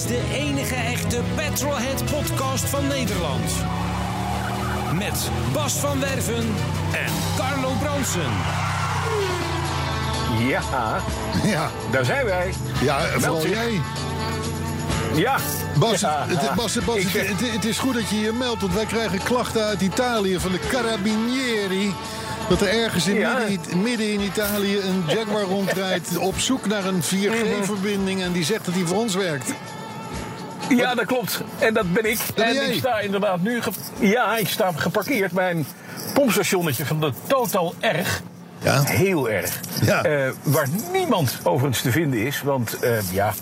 Is 0.00 0.06
de 0.06 0.20
enige 0.32 0.74
echte 0.74 1.20
Petrolhead 1.34 2.04
podcast 2.04 2.64
van 2.64 2.86
Nederland. 2.86 3.50
Met 4.94 5.28
Bas 5.52 5.72
van 5.72 6.00
Werven 6.00 6.46
en 6.92 7.12
Carlo 7.36 7.72
Bronsen. 7.82 8.30
Ja, 10.48 10.62
Ja, 11.44 11.70
daar 11.90 12.04
zijn 12.04 12.24
wij. 12.24 12.52
ja 12.82 13.00
vooral 13.18 13.40
zich. 13.40 13.50
jij. 13.50 13.80
Ja. 15.14 15.36
Bas, 15.78 16.00
Ja, 16.00 16.24
het. 16.28 16.54
Bas, 16.54 16.78
Bas, 16.84 16.96
Ik 16.96 17.02
het, 17.02 17.12
zeg- 17.12 17.28
het- 17.28 17.52
het 17.52 17.64
is 17.64 17.78
goed 17.78 17.94
dat 17.94 18.08
je 18.08 18.20
je 18.20 18.32
meldt, 18.32 18.60
want 18.60 18.74
wij 18.74 18.86
krijgen 18.86 19.22
klachten 19.22 19.64
uit 19.64 19.80
Italië 19.80 20.38
van 20.40 20.52
de 20.52 20.60
Carabinieri. 20.68 21.94
Dat 22.48 22.60
er 22.60 22.68
ergens 22.68 23.06
in 23.08 23.14
Ja. 23.14 23.38
midden, 23.48 23.82
midden 23.82 24.12
in 24.12 24.20
Italië 24.20 24.78
een 24.78 25.04
Jaguar 25.06 25.42
rondrijdt 25.42 26.16
op 26.18 26.38
zoek 26.38 26.66
naar 26.66 26.84
een 26.84 27.02
4G-verbinding 27.02 28.22
en 28.22 28.32
die 28.32 28.44
zegt 28.44 28.64
dat 28.64 28.74
die 28.74 28.86
voor 28.86 28.96
ons 28.98 29.14
werkt. 29.14 29.52
Ja, 30.76 30.94
dat 30.94 31.04
klopt. 31.04 31.40
En 31.58 31.74
dat 31.74 31.92
ben 31.92 32.10
ik. 32.10 32.18
en 32.34 32.70
ik 32.70 32.78
sta 32.78 33.00
inderdaad 33.00 33.40
nu... 33.40 33.60
Ja, 33.98 34.36
ik 34.36 34.48
sta 34.48 34.72
geparkeerd 34.72 35.32
bij 35.32 35.50
een 35.50 35.66
pompstationnetje 36.14 36.86
van 36.86 37.00
de 37.00 37.12
Total 37.26 37.74
Erg. 37.80 38.22
Ja. 38.62 38.82
Heel 38.82 39.30
erg. 39.30 39.60
Ja. 39.84 40.02
Eh, 40.02 40.30
waar 40.42 40.68
niemand 40.92 41.38
overigens 41.42 41.82
te 41.82 41.90
vinden 41.90 42.26
is. 42.26 42.42
Want 42.42 42.78
eh, 42.78 43.12
ja, 43.12 43.32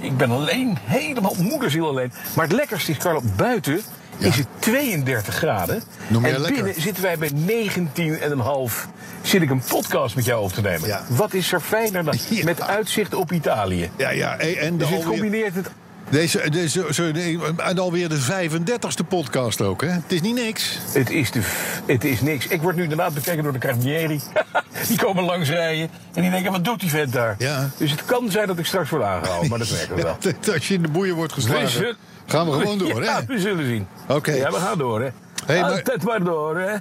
ik 0.00 0.16
ben 0.16 0.30
alleen. 0.30 0.78
Helemaal 0.84 1.34
moederziel 1.38 1.88
alleen. 1.88 2.12
Maar 2.34 2.44
het 2.44 2.54
lekkerste 2.54 2.90
is, 2.90 2.96
Carlo, 2.96 3.22
buiten 3.36 3.80
is 4.18 4.36
het 4.36 4.46
32 4.58 5.34
graden. 5.34 5.82
En 6.10 6.20
lekker. 6.20 6.52
binnen 6.52 6.82
zitten 6.82 7.02
wij 7.02 7.18
bij 7.18 7.30
19,5. 7.30 8.88
Zit 9.22 9.42
ik 9.42 9.50
een 9.50 9.62
podcast 9.68 10.16
met 10.16 10.24
jou 10.24 10.42
op 10.42 10.52
te 10.52 10.60
nemen. 10.60 10.88
Ja. 10.88 11.04
Wat 11.08 11.34
is 11.34 11.52
er 11.52 11.60
fijner 11.60 12.04
dan 12.04 12.14
met 12.44 12.60
uitzicht 12.60 13.14
op 13.14 13.32
Italië? 13.32 13.90
Ja, 13.96 14.10
ja, 14.10 14.38
en, 14.38 14.78
Dus 14.78 14.88
het 14.88 14.98
alweer, 14.98 15.20
combineert 15.20 15.54
het. 15.54 15.70
Deze, 16.10 16.50
deze, 16.50 16.86
sorry, 16.90 17.38
en 17.56 17.78
alweer 17.78 18.08
de 18.08 18.18
35ste 18.20 19.08
podcast 19.08 19.60
ook, 19.60 19.80
hè? 19.82 19.88
Het 19.88 20.12
is 20.12 20.20
niet 20.20 20.34
niks. 20.34 20.78
Het 20.92 21.10
is, 21.10 21.30
de, 21.30 21.40
het 21.86 22.04
is 22.04 22.20
niks. 22.20 22.46
Ik 22.46 22.62
word 22.62 22.76
nu 22.76 22.86
daarna 22.86 23.10
bekeken 23.10 23.42
door 23.42 23.52
de 23.52 23.58
Carabinieri. 23.58 24.20
die 24.88 24.98
komen 24.98 25.24
langs 25.24 25.48
rijden. 25.48 25.90
En 26.14 26.22
die 26.22 26.30
denken, 26.30 26.52
wat 26.52 26.64
doet 26.64 26.80
die 26.80 26.90
vent 26.90 27.12
daar? 27.12 27.34
Ja. 27.38 27.70
Dus 27.76 27.90
het 27.90 28.04
kan 28.04 28.30
zijn 28.30 28.46
dat 28.46 28.58
ik 28.58 28.66
straks 28.66 28.90
word 28.90 29.02
aangehouden. 29.02 29.50
Maar 29.50 29.58
dat 29.58 29.70
merken 29.70 29.96
we 29.96 30.02
wel. 30.02 30.16
Als 30.54 30.68
je 30.68 30.74
in 30.74 30.82
de 30.82 30.88
boeien 30.88 31.14
wordt 31.14 31.32
geslagen, 31.32 31.96
gaan 32.26 32.46
we 32.50 32.52
gewoon 32.52 32.78
door, 32.88 33.02
Ja, 33.02 33.20
hè? 33.20 33.26
we 33.26 33.38
zullen 33.40 33.66
zien. 33.66 33.86
Oké. 34.08 34.32
Ja, 34.32 34.50
we 34.50 34.56
gaan 34.58 34.78
door, 34.78 35.00
hè. 35.02 35.08
Hey, 35.46 35.60
maar- 35.60 35.70
Altijd 35.70 36.02
maar 36.04 36.24
door, 36.24 36.58
hè. 36.60 36.76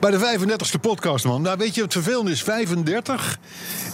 Bij 0.00 0.10
de 0.10 0.18
35ste 0.18 0.80
podcast, 0.80 1.24
man. 1.24 1.42
Nou, 1.42 1.56
weet 1.58 1.74
je 1.74 1.80
wat 1.80 1.92
vervelend 1.92 2.28
is? 2.28 2.42
35 2.42 3.38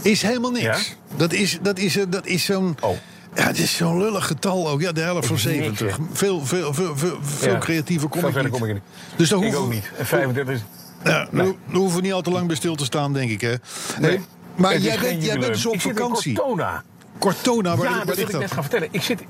is 0.03 0.23
helemaal 0.23 0.51
niks. 0.51 0.65
Ja? 0.65 1.17
Dat 1.17 1.33
is, 1.33 1.59
dat 1.63 1.79
is, 1.79 1.97
eh, 1.97 2.05
dat 2.09 2.27
is 2.27 2.45
zo'n... 2.45 2.77
Oh. 2.81 2.97
Ja, 3.35 3.43
het 3.47 3.59
is 3.59 3.77
zo'n 3.77 3.99
lullig 3.99 4.27
getal 4.27 4.69
ook. 4.69 4.81
Ja, 4.81 4.93
de 4.93 5.01
helft 5.01 5.27
van 5.27 5.37
is 5.37 5.45
niks, 5.45 5.57
70. 5.59 5.97
hè? 5.97 6.03
Veel, 6.13 6.47
veel, 6.47 6.75
veel, 6.75 6.97
veel, 6.97 7.19
veel 7.23 7.53
Ja. 7.53 7.59
creatiever 7.59 8.09
kom 8.09 8.27
ik 8.27 8.35
niet. 8.43 8.49
kom 8.51 8.65
ik 8.65 8.73
niet. 8.73 8.83
Dus 9.17 9.29
daar 9.29 9.39
Ik 9.39 9.45
hoeven, 9.45 9.63
ook 9.63 9.73
niet. 9.73 9.91
En 9.99 10.07
35 10.07 10.55
is... 10.55 10.61
Ja, 11.05 11.11
daar 11.11 11.29
daar 11.31 11.47
hoeven 11.73 11.97
we 11.97 12.03
niet 12.03 12.13
al 12.13 12.23
te 12.23 12.31
lang 12.31 12.47
bij 12.47 12.57
stil 12.57 12.75
te 12.75 12.85
staan, 12.85 13.13
denk 13.13 13.31
ik, 13.31 13.41
hè? 13.41 13.55
Nee. 14.01 14.21
Maar 14.57 14.79
jij 14.79 14.99
bent, 14.99 15.25
jij 15.25 15.39
bent 15.39 15.53
dus 15.53 15.67
op 15.67 15.75
ik 15.75 15.81
zit 15.81 15.91
in 15.91 15.97
vakantie. 15.97 16.35
Cortona. 16.35 16.83
Cortona, 17.19 17.77
waar, 17.77 17.89
ja, 17.91 17.97
waar 17.97 18.07
dat 18.07 18.17
ligt 18.17 18.29
ik 18.29 18.33
net 18.33 18.41
dat? 18.43 18.53
gaan 18.53 18.63
vertellen. 18.63 18.89
Ik 18.91 19.03
zit, 19.03 19.23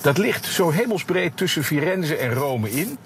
dat 0.00 0.18
ligt 0.18 0.44
zo 0.46 0.70
hemelsbreed 0.70 1.36
tussen 1.36 1.64
Firenze 1.64 2.16
en 2.16 2.32
Rome 2.34 2.70
in. 2.70 2.98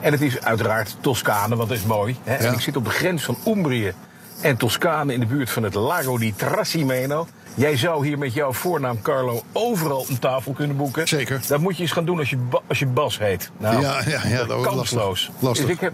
En 0.00 0.12
het 0.12 0.20
is 0.20 0.40
uiteraard 0.40 0.96
Toscane, 1.00 1.56
want 1.56 1.68
dat 1.68 1.78
is 1.78 1.84
mooi. 1.84 2.16
Hè? 2.24 2.34
En 2.34 2.52
ik 2.54 2.60
zit 2.60 2.76
op 2.76 2.84
de 2.84 2.90
grens 2.90 3.24
van 3.24 3.36
Umbrië 3.46 3.92
en 4.40 4.56
Toscane 4.56 5.12
in 5.14 5.20
de 5.20 5.26
buurt 5.26 5.50
van 5.50 5.62
het 5.62 5.74
Lago 5.74 6.18
di 6.18 6.34
Trasimeno. 6.36 7.26
Jij 7.54 7.76
zou 7.76 8.06
hier 8.06 8.18
met 8.18 8.32
jouw 8.34 8.52
voornaam 8.52 9.02
Carlo 9.02 9.42
overal 9.52 10.06
een 10.08 10.18
tafel 10.18 10.52
kunnen 10.52 10.76
boeken. 10.76 11.08
Zeker. 11.08 11.40
Dat 11.48 11.60
moet 11.60 11.76
je 11.76 11.82
eens 11.82 11.92
gaan 11.92 12.04
doen 12.04 12.18
als 12.18 12.30
je, 12.30 12.38
als 12.66 12.78
je 12.78 12.86
Bas 12.86 13.18
heet. 13.18 13.50
Nou, 13.56 13.80
Ja, 13.80 14.00
ja, 14.06 14.20
ja, 14.26 14.38
dat 14.38 14.46
wordt 14.46 14.66
kansloos. 14.66 15.04
lastig. 15.26 15.34
Lastig. 15.48 15.66
Dus 15.66 15.74
ik 15.74 15.80
heb, 15.80 15.92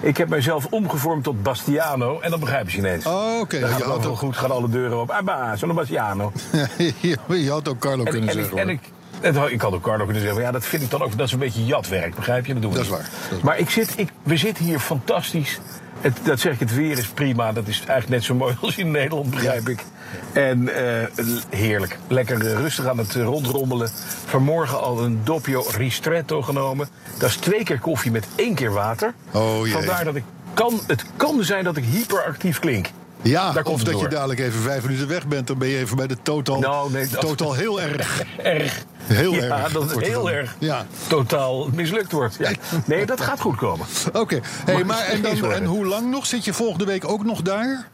ik 0.00 0.16
heb 0.16 0.28
mijzelf 0.28 0.66
omgevormd 0.70 1.24
tot 1.24 1.42
Bastiano 1.42 2.20
en 2.20 2.30
dan 2.30 2.40
begrijp 2.40 2.70
je 2.70 2.78
ineens. 2.78 3.06
Oh, 3.06 3.40
oké. 3.40 3.60
Dan 3.60 3.68
Je 3.68 3.74
gaat 3.74 3.94
het 3.94 4.04
wel 4.04 4.16
goed, 4.16 4.36
gaan 4.36 4.50
alle 4.50 4.68
deuren 4.68 5.00
op. 5.00 5.10
Ah, 5.10 5.24
bah, 5.24 5.56
zo'n 5.56 5.74
Bastiano. 5.74 6.32
je 7.28 7.50
had 7.50 7.68
ook 7.68 7.78
Carlo 7.78 8.04
En, 8.04 8.10
kunnen 8.10 8.28
en, 8.30 8.38
ik, 8.38 8.42
zeggen. 8.44 8.58
en 8.58 8.68
ik, 8.68 9.52
ik 9.52 9.60
had 9.60 9.72
ook 9.72 9.82
Carlo 9.82 10.04
kunnen 10.04 10.22
zeggen, 10.22 10.34
maar 10.34 10.46
ja, 10.46 10.52
dat 10.52 10.64
vind 10.66 10.82
ik 10.82 10.90
dan 10.90 11.02
ook, 11.02 11.16
dat 11.16 11.26
is 11.26 11.32
een 11.32 11.38
beetje 11.38 11.64
jatwerk, 11.64 12.14
begrijp 12.14 12.46
je? 12.46 12.52
Dat 12.52 12.62
doen 12.62 12.70
we 12.70 12.76
Dat 12.76 12.86
is 12.86 12.92
waar, 12.92 13.08
dat 13.28 13.38
is 13.38 13.44
maar 13.44 13.58
ik 13.58 13.70
zit, 13.70 13.92
ik, 13.96 14.08
we 14.22 14.36
zitten 14.36 14.64
hier 14.64 14.78
fantastisch. 14.78 15.58
Het, 16.00 16.18
dat 16.22 16.40
zeg 16.40 16.52
ik, 16.52 16.60
het 16.60 16.74
weer 16.74 16.98
is 16.98 17.06
prima. 17.06 17.52
Dat 17.52 17.66
is 17.66 17.76
eigenlijk 17.78 18.08
net 18.08 18.24
zo 18.24 18.34
mooi 18.34 18.56
als 18.60 18.76
in 18.76 18.90
Nederland, 18.90 19.30
begrijp 19.30 19.68
ik. 19.68 19.84
En 20.32 20.68
eh, 20.68 21.06
heerlijk. 21.50 21.98
Lekker 22.08 22.46
eh, 22.46 22.52
rustig 22.52 22.86
aan 22.86 22.98
het 22.98 23.16
eh, 23.16 23.22
rondrommelen. 23.22 23.90
Vanmorgen 24.24 24.80
al 24.80 25.02
een 25.04 25.20
doppio 25.24 25.64
ristretto 25.76 26.42
genomen. 26.42 26.88
Dat 27.18 27.28
is 27.28 27.36
twee 27.36 27.64
keer 27.64 27.78
koffie 27.78 28.10
met 28.10 28.26
één 28.34 28.54
keer 28.54 28.72
water. 28.72 29.14
Oh, 29.32 29.58
jee. 29.62 29.72
Vandaar 29.72 30.04
dat 30.04 30.14
ik 30.14 30.24
kan, 30.54 30.80
het 30.86 31.04
kan 31.16 31.44
zijn 31.44 31.64
dat 31.64 31.76
ik 31.76 31.84
hyperactief 31.84 32.58
klink. 32.58 32.90
Ja, 33.22 33.52
Daar 33.52 33.64
of 33.64 33.82
dat 33.84 34.00
je 34.00 34.08
dadelijk 34.08 34.40
even 34.40 34.60
vijf 34.60 34.82
minuten 34.84 35.08
weg 35.08 35.26
bent. 35.26 35.46
Dan 35.46 35.58
ben 35.58 35.68
je 35.68 35.78
even 35.78 35.96
bij 35.96 36.06
de 36.06 36.16
total, 36.22 36.58
Nou, 36.60 36.92
nee, 36.92 37.06
dat- 37.08 37.20
total 37.20 37.52
heel 37.54 37.80
erg. 37.80 38.22
erg. 38.42 38.84
Heel 39.02 39.32
ja, 39.32 39.42
erg. 39.62 39.72
dat 39.72 39.90
het 39.90 40.00
heel 40.06 40.30
erg 40.30 40.56
Ja. 40.58 40.86
totaal 41.06 41.68
mislukt 41.72 42.12
wordt. 42.12 42.36
Ja. 42.38 42.50
Nee, 42.84 43.06
dat 43.06 43.20
gaat 43.20 43.40
goed 43.40 43.56
komen. 43.56 43.86
Oké, 44.12 44.40
hey, 44.64 44.84
maar 44.84 45.04
en, 45.04 45.22
dan, 45.22 45.52
en 45.52 45.64
hoe 45.64 45.86
lang 45.86 46.10
nog? 46.10 46.26
Zit 46.26 46.44
je 46.44 46.52
volgende 46.52 46.84
week 46.84 47.08
ook 47.08 47.24
nog 47.24 47.42
daar? 47.42 47.88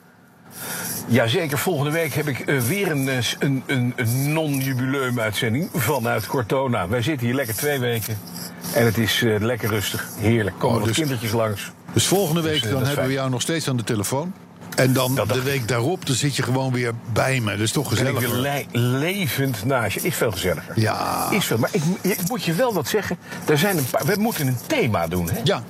Jazeker, 1.06 1.58
volgende 1.58 1.90
week 1.90 2.14
heb 2.14 2.28
ik 2.28 2.38
eh, 2.40 2.58
weer 2.60 2.90
een, 2.90 3.08
eh, 3.08 3.16
een, 3.38 3.62
een, 3.66 3.92
een 3.96 4.32
non-jubileum 4.32 5.20
uitzending 5.20 5.68
vanuit 5.74 6.26
Cortona. 6.26 6.88
Wij 6.88 7.02
zitten 7.02 7.26
hier 7.26 7.36
lekker 7.36 7.54
twee 7.56 7.78
weken. 7.78 8.18
En 8.74 8.84
het 8.84 8.98
is 8.98 9.22
eh, 9.22 9.40
lekker 9.40 9.68
rustig. 9.68 10.08
Heerlijk. 10.18 10.58
Komen 10.58 10.80
Oh, 10.80 10.86
dus- 10.86 10.96
kindertjes 10.96 11.32
langs. 11.32 11.70
Dus 11.92 12.06
volgende 12.06 12.40
week 12.40 12.62
eh, 12.64 12.70
dan 12.70 12.84
hebben 12.84 13.06
we 13.06 13.12
jou 13.12 13.30
nog 13.30 13.40
steeds 13.40 13.68
aan 13.68 13.76
de 13.76 13.84
telefoon. 13.84 14.34
En 14.76 14.92
dan 14.92 15.14
Dat 15.14 15.28
de 15.28 15.42
week 15.42 15.68
daarop, 15.68 16.06
dan 16.06 16.14
zit 16.14 16.36
je 16.36 16.42
gewoon 16.42 16.72
weer 16.72 16.92
bij 17.12 17.40
me. 17.40 17.50
Dat 17.50 17.60
is 17.60 17.72
toch 17.72 17.92
ik 17.92 17.98
gezellig. 17.98 18.32
le- 18.32 18.64
levend 18.72 19.64
naast 19.64 19.94
je. 19.94 20.00
Is 20.02 20.14
veel 20.16 20.30
gezelliger. 20.32 20.80
Ja. 20.80 21.30
Is 21.30 21.44
veel. 21.44 21.58
Maar 21.58 21.70
ik, 21.72 21.82
ik 22.00 22.28
moet 22.28 22.44
je 22.44 22.52
wel 22.52 22.72
wat 22.74 22.88
zeggen. 22.88 23.16
Er 23.46 23.58
zijn 23.58 23.76
een 23.78 23.84
paar, 23.90 24.04
we 24.06 24.14
moeten 24.18 24.46
een 24.46 24.56
thema 24.66 25.06
doen. 25.06 25.28
Hè? 25.30 25.40
Ja, 25.44 25.62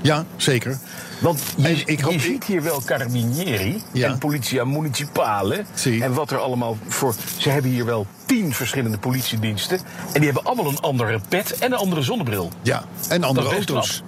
ja 0.00 0.24
zeker. 0.36 0.78
Want 1.20 1.40
je, 1.56 1.68
En 1.68 1.82
ik 1.86 2.00
hoop- 2.00 2.12
je 2.12 2.20
ziet 2.20 2.44
hier 2.44 2.62
wel 2.62 2.82
Carabinieri 2.84 3.82
Ja. 3.92 4.08
en 4.08 4.18
Politia 4.18 4.64
Municipale. 4.64 5.64
Zie. 5.74 6.02
En 6.02 6.12
wat 6.14 6.30
er 6.30 6.38
allemaal 6.38 6.76
voor. 6.88 7.14
Ze 7.36 7.48
hebben 7.50 7.70
hier 7.70 7.84
wel 7.84 8.06
tien 8.26 8.54
verschillende 8.54 8.98
politiediensten. 8.98 9.78
En 10.12 10.12
die 10.20 10.24
hebben 10.24 10.44
allemaal 10.44 10.66
een 10.72 10.80
andere 10.80 11.20
pet 11.28 11.58
en 11.58 11.72
een 11.72 11.78
andere 11.78 12.02
zonnebril. 12.02 12.50
Ja, 12.62 12.84
en 13.08 13.24
andere 13.24 13.48
auto's. 13.48 14.02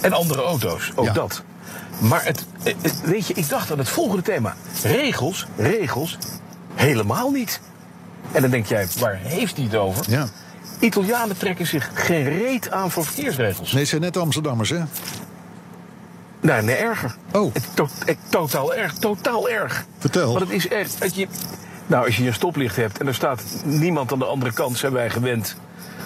En 0.00 0.12
andere 0.12 0.42
auto's, 0.42 0.92
ook 0.94 1.04
Ja. 1.04 1.12
dat. 1.12 1.42
Maar 1.98 2.24
het, 2.24 2.44
weet 3.04 3.26
je, 3.26 3.34
ik 3.34 3.48
dacht 3.48 3.70
aan 3.72 3.78
het 3.78 3.88
volgende 3.88 4.22
thema. 4.22 4.54
Regels, 4.82 5.46
regels, 5.56 6.18
helemaal 6.74 7.30
niet. 7.30 7.60
En 8.32 8.42
dan 8.42 8.50
denk 8.50 8.66
jij, 8.66 8.86
waar 8.98 9.18
heeft 9.22 9.56
hij 9.56 9.64
het 9.64 9.74
over? 9.74 10.10
Ja. 10.10 10.26
Italianen 10.78 11.36
trekken 11.36 11.66
zich 11.66 11.90
geen 11.94 12.24
reet 12.24 12.70
aan 12.70 12.90
voor 12.90 13.04
verkeersregels. 13.04 13.70
Nee, 13.72 13.80
het 13.80 13.88
zijn 13.88 14.00
net 14.00 14.16
Amsterdammers, 14.16 14.70
hè? 14.70 14.80
Nee, 16.40 16.62
nee, 16.62 16.74
erger. 16.76 17.16
Oh. 17.32 17.54
Het, 17.54 17.64
to- 17.74 17.88
het, 18.04 18.16
totaal 18.28 18.74
erg, 18.74 18.92
totaal 18.94 19.48
erg. 19.48 19.84
Vertel. 19.98 20.26
Want 20.32 20.40
het 20.40 20.50
is 20.50 20.68
echt, 20.68 21.00
dat 21.00 21.14
je, 21.14 21.28
nou, 21.86 22.06
als 22.06 22.16
je 22.16 22.26
een 22.26 22.34
stoplicht 22.34 22.76
hebt 22.76 22.98
en 23.00 23.06
er 23.06 23.14
staat 23.14 23.42
niemand 23.64 24.12
aan 24.12 24.18
de 24.18 24.24
andere 24.24 24.52
kant, 24.52 24.78
zijn 24.78 24.92
wij 24.92 25.10
gewend 25.10 25.56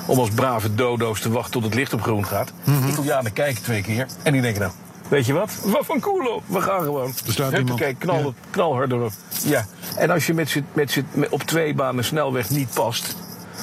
om 0.06 0.18
als 0.18 0.30
brave 0.30 0.74
dodo's 0.74 1.20
te 1.20 1.30
wachten 1.30 1.52
tot 1.52 1.64
het 1.64 1.74
licht 1.74 1.92
op 1.92 2.02
groen 2.02 2.26
gaat. 2.26 2.52
Mhm. 2.64 2.88
Italianen 2.88 3.32
kijken 3.32 3.62
twee 3.62 3.82
keer 3.82 4.06
en 4.22 4.32
die 4.32 4.42
denken 4.42 4.60
nou, 4.60 4.72
weet 5.12 5.26
je 5.26 5.32
wat? 5.32 5.50
Wat 5.64 5.84
van 5.86 6.00
culo, 6.00 6.42
we 6.46 6.60
gaan 6.60 6.82
gewoon. 6.82 7.12
Er 7.26 7.32
staat 7.32 7.52
iemand. 7.58 7.78
Kijk, 7.80 7.98
knal, 7.98 8.18
Ja. 8.18 8.30
knal 8.50 8.74
harder 8.74 9.02
op. 9.02 9.12
Ja, 9.44 9.66
en 9.96 10.10
als 10.10 10.26
je 10.26 10.34
met 10.34 10.48
z'n, 10.50 10.64
met 10.72 10.90
z'n, 10.90 11.04
op 11.30 11.42
twee 11.42 11.74
banen 11.74 12.04
snelweg 12.04 12.50
niet 12.50 12.68
past, 12.74 13.16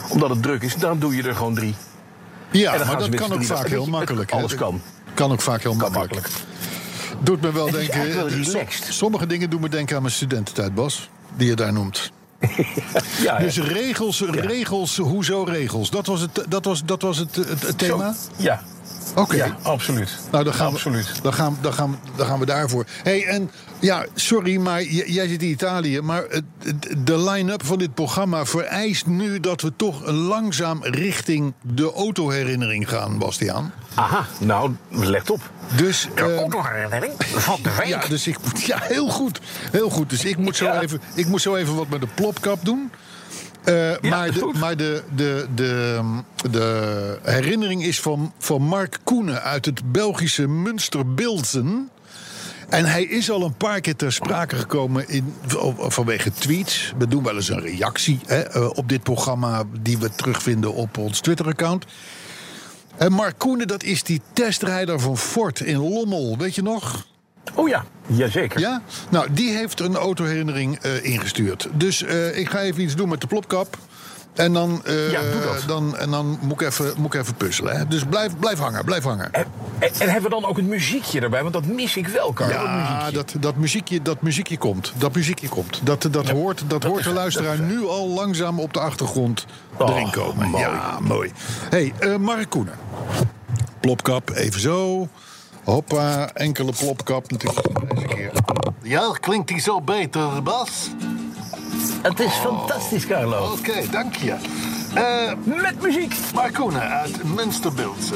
omdat 0.10 0.30
het 0.30 0.42
druk 0.44 0.62
is, 0.64 0.76
dan 0.76 1.00
doe 1.00 1.16
je 1.16 1.24
er 1.24 1.36
gewoon 1.36 1.56
drie. 1.56 1.76
Ja, 2.52 2.72
maar 2.86 2.98
dat 3.00 3.16
kan 3.16 3.34
ook 3.34 3.44
vaak 3.44 3.68
heel 3.68 3.86
makkelijk. 3.86 4.32
alles 4.32 4.56
kan. 4.56 4.82
Kan 5.14 5.32
ook 5.32 5.42
vaak 5.42 5.62
heel 5.62 5.74
makkelijk. 5.74 6.28
doet 7.20 7.42
me 7.42 7.52
wel 7.52 7.72
denken. 7.80 8.16
wel 8.16 8.28
relaxed. 8.28 8.86
sommige 8.94 9.26
dingen 9.28 9.50
doen 9.50 9.62
me 9.62 9.70
denken 9.70 9.96
aan 9.96 10.02
mijn 10.02 10.14
studententijd, 10.14 10.76
Bas. 10.76 11.10
Die 11.36 11.48
je 11.48 11.56
daar 11.56 11.74
noemt. 11.74 12.12
Ja, 13.22 13.38
Dus 13.40 13.58
regels, 13.60 14.22
regels, 14.22 14.98
hoezo 14.98 15.44
regels? 15.44 15.90
Dat 15.90 16.06
was 16.06 16.22
het, 16.22 16.46
dat 16.50 16.66
was, 16.66 16.86
dat 16.86 17.02
was 17.02 17.18
het, 17.18 17.36
het, 17.36 17.62
het 17.68 17.78
thema? 17.78 18.12
Zo, 18.14 18.20
Ja, 18.36 18.62
Oké. 19.16 19.36
ja, 19.36 19.56
absoluut. 19.62 20.18
Nou, 20.32 20.44
dan 20.44 20.54
gaan, 20.54 20.68
absoluut. 20.68 21.08
We, 21.16 21.22
dan, 21.22 21.34
gaan, 21.34 21.58
dan, 21.62 21.74
gaan, 21.74 22.00
dan 22.16 22.26
gaan 22.28 22.40
we 22.40 22.46
daarvoor. 22.46 22.86
hey, 23.04 23.26
en 23.26 23.52
ja, 23.80 24.06
sorry, 24.16 24.58
maar 24.58 24.84
j- 24.84 25.04
jij 25.06 25.28
zit 25.28 25.42
in 25.44 25.50
Italië. 25.50 26.02
Maar 26.02 26.24
de 26.98 27.18
line-up 27.30 27.66
van 27.66 27.78
dit 27.78 27.94
programma 27.94 28.46
vereist 28.46 29.06
nu 29.06 29.40
dat 29.40 29.62
we 29.62 29.74
toch 29.76 30.06
langzaam 30.12 30.84
richting 30.84 31.54
de 31.62 31.94
autoherinnering 31.94 32.90
gaan, 32.90 33.18
Bastiaan. 33.18 33.72
Aha, 33.94 34.26
nou, 34.40 34.76
let 34.90 35.30
op. 35.30 35.42
Dus, 35.76 36.08
De 36.16 36.22
eh, 36.22 36.38
autoherinnering 36.38 37.14
van 37.18 37.60
de 37.64 37.76
week. 37.78 37.88
ja, 37.88 38.02
dus 38.10 38.28
ik, 38.28 38.38
ja, 38.66 38.78
heel 38.82 39.10
goed. 39.10 39.40
Heel 39.72 39.90
goed. 39.90 40.10
Dus 40.10 40.26
ik 40.26 40.38
moet 40.38 40.56
zo, 40.56 40.66
Ja. 40.66 40.82
even, 40.82 41.02
ik 41.14 41.28
moet 41.28 41.42
zo 41.42 41.56
even 41.56 41.76
wat 41.76 41.90
met 41.90 42.02
de 42.02 42.08
plopkap 42.16 42.66
doen. 42.66 42.92
Eh, 43.70 44.10
maar 44.10 44.32
de, 44.32 44.52
maar 44.60 44.78
de, 44.78 45.04
de, 45.16 45.48
de, 45.56 46.00
de 46.52 47.18
herinnering 47.24 47.84
is 47.84 48.00
van, 48.00 48.34
van 48.38 48.62
Mark 48.62 49.00
Koenen 49.04 49.42
uit 49.42 49.66
het 49.66 49.92
Belgische 49.92 50.48
Münster-Bilzen. 50.48 51.90
En 52.70 52.86
hij 52.86 53.04
is 53.04 53.32
al 53.32 53.44
een 53.44 53.58
paar 53.58 53.82
keer 53.82 53.96
ter 53.96 54.12
sprake 54.12 54.56
gekomen 54.56 55.10
in, 55.10 55.34
vanwege 55.78 56.32
tweets. 56.32 56.94
We 56.98 57.08
doen 57.08 57.24
wel 57.24 57.36
eens 57.36 57.50
een 57.50 57.62
reactie 57.62 58.20
hè, 58.26 58.42
eh, 58.42 58.70
op 58.74 58.90
dit 58.90 59.04
programma... 59.04 59.64
die 59.82 59.98
we 59.98 60.10
terugvinden 60.16 60.74
op 60.74 60.98
ons 60.98 61.20
Twitter-account. 61.20 61.86
En 62.98 63.12
Mark 63.12 63.38
Koenen, 63.38 63.68
dat 63.68 63.84
is 63.84 64.04
die 64.04 64.22
testrijder 64.34 65.00
van 65.00 65.18
Ford 65.18 65.60
in 65.60 65.78
Lommel. 65.78 66.38
Weet 66.38 66.56
je 66.56 66.62
nog? 66.62 67.08
Oh 67.54 67.70
ja, 67.70 67.84
jazeker. 68.08 68.60
Ja? 68.60 68.82
Nou, 69.10 69.28
die 69.32 69.52
heeft 69.58 69.80
een 69.80 69.96
autoherinnering 69.96 70.78
eh, 70.80 71.04
ingestuurd. 71.04 71.68
Dus 71.74 72.04
eh, 72.04 72.38
ik 72.38 72.50
ga 72.50 72.60
even 72.60 72.82
iets 72.84 72.96
doen 72.96 73.10
met 73.10 73.22
de 73.22 73.28
plopkap. 73.28 73.78
En 74.34 74.54
dan, 74.54 74.82
Ja, 75.12 75.22
dat. 75.22 75.64
dan, 75.68 75.98
en 75.98 76.10
dan 76.12 76.38
moet, 76.42 76.62
ik 76.62 76.68
even, 76.68 76.94
moet 76.98 77.14
ik 77.14 77.20
even 77.22 77.36
puzzelen. 77.36 77.78
Hè? 77.78 77.88
Dus 77.88 78.04
blijf, 78.06 78.38
blijf 78.40 78.60
hangen, 78.60 78.86
blijf 78.86 79.04
hangen. 79.04 79.34
En, 79.34 79.46
en, 79.80 79.90
en 80.00 80.10
hebben 80.10 80.24
we 80.24 80.40
dan 80.42 80.46
ook 80.46 80.58
het 80.58 80.66
muziekje 80.68 81.20
erbij? 81.22 81.42
Want 81.42 81.54
dat 81.54 81.66
mis 81.66 81.98
ik 81.98 82.08
wel, 82.08 82.34
Carlo. 82.34 82.54
dat 82.54 82.62
Ja, 82.64 82.88
muziekje. 82.92 83.12
dat, 83.12 83.34
dat, 83.40 83.56
muziekje, 83.56 84.02
dat 84.02 84.22
muziekje 84.22 84.58
komt. 84.58 84.94
Dat 84.98 85.16
muziekje 85.16 85.50
komt. 85.50 85.80
Dat, 85.84 86.08
dat 86.12 86.30
hoort, 86.30 86.64
dat 86.68 86.84
hoort 86.84 87.04
de 87.04 87.14
luisteraar 87.14 87.60
nu 87.60 87.86
al 87.88 88.08
langzaam 88.08 88.60
op 88.60 88.74
de 88.74 88.80
achtergrond 88.80 89.46
Oh, 89.78 89.90
erin 89.90 90.10
komen. 90.12 90.50
mooi. 90.50 90.64
Ja, 90.64 90.98
mooi. 91.02 91.32
hey, 91.70 91.94
eh 92.00 92.16
Mark 92.16 92.50
Koenen. 92.50 92.74
Plopkap, 93.80 94.30
even 94.30 94.60
zo. 94.62 95.08
Hoppa, 95.70 96.30
enkele 96.34 96.72
plopkap 96.78 97.32
natuurlijk 97.32 97.94
deze 97.94 98.08
keer. 98.08 98.32
Ja, 98.82 99.12
klinkt 99.20 99.48
die 99.48 99.60
zo 99.60 99.82
beter, 99.82 100.44
Bas? 100.44 100.90
Het 102.02 102.20
is 102.20 102.34
fantastisch, 102.34 103.06
Carlo. 103.06 103.52
Oké, 103.52 103.90
dank 103.92 104.16
je. 104.16 104.36
Eh 104.94 105.34
Met 105.44 105.82
muziek. 105.82 106.16
Marcone 106.34 106.80
uit 106.80 107.24
Münsterbeeldse. 107.24 108.16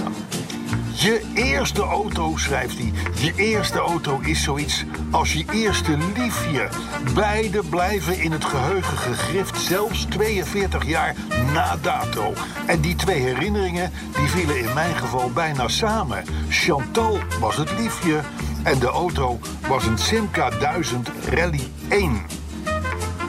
Je 0.95 1.31
eerste 1.33 1.81
auto, 1.81 2.37
schrijft 2.37 2.77
hij. 2.77 2.91
Je 3.19 3.33
eerste 3.35 3.79
auto 3.79 4.19
is 4.19 4.43
zoiets 4.43 4.85
als 5.11 5.33
je 5.33 5.45
eerste 5.51 5.97
liefje. 6.15 6.69
Beide 7.13 7.63
blijven 7.69 8.21
in 8.21 8.31
het 8.31 8.45
geheugen 8.45 8.97
gegrift, 8.97 9.61
zelfs 9.61 10.05
42 10.05 10.85
jaar 10.85 11.15
na 11.53 11.77
dato. 11.81 12.33
En 12.67 12.81
die 12.81 12.95
twee 12.95 13.21
herinneringen 13.21 13.91
die 14.15 14.27
vielen 14.27 14.59
in 14.59 14.73
mijn 14.73 14.95
geval 14.95 15.31
bijna 15.31 15.67
samen. 15.67 16.23
Chantal 16.49 17.19
was 17.39 17.57
het 17.57 17.77
liefje 17.77 18.21
en 18.63 18.79
de 18.79 18.89
auto 18.89 19.39
was 19.67 19.85
een 19.85 19.97
Simca 19.97 20.49
1000 20.49 21.09
Rally 21.29 21.67
1. 21.89 22.42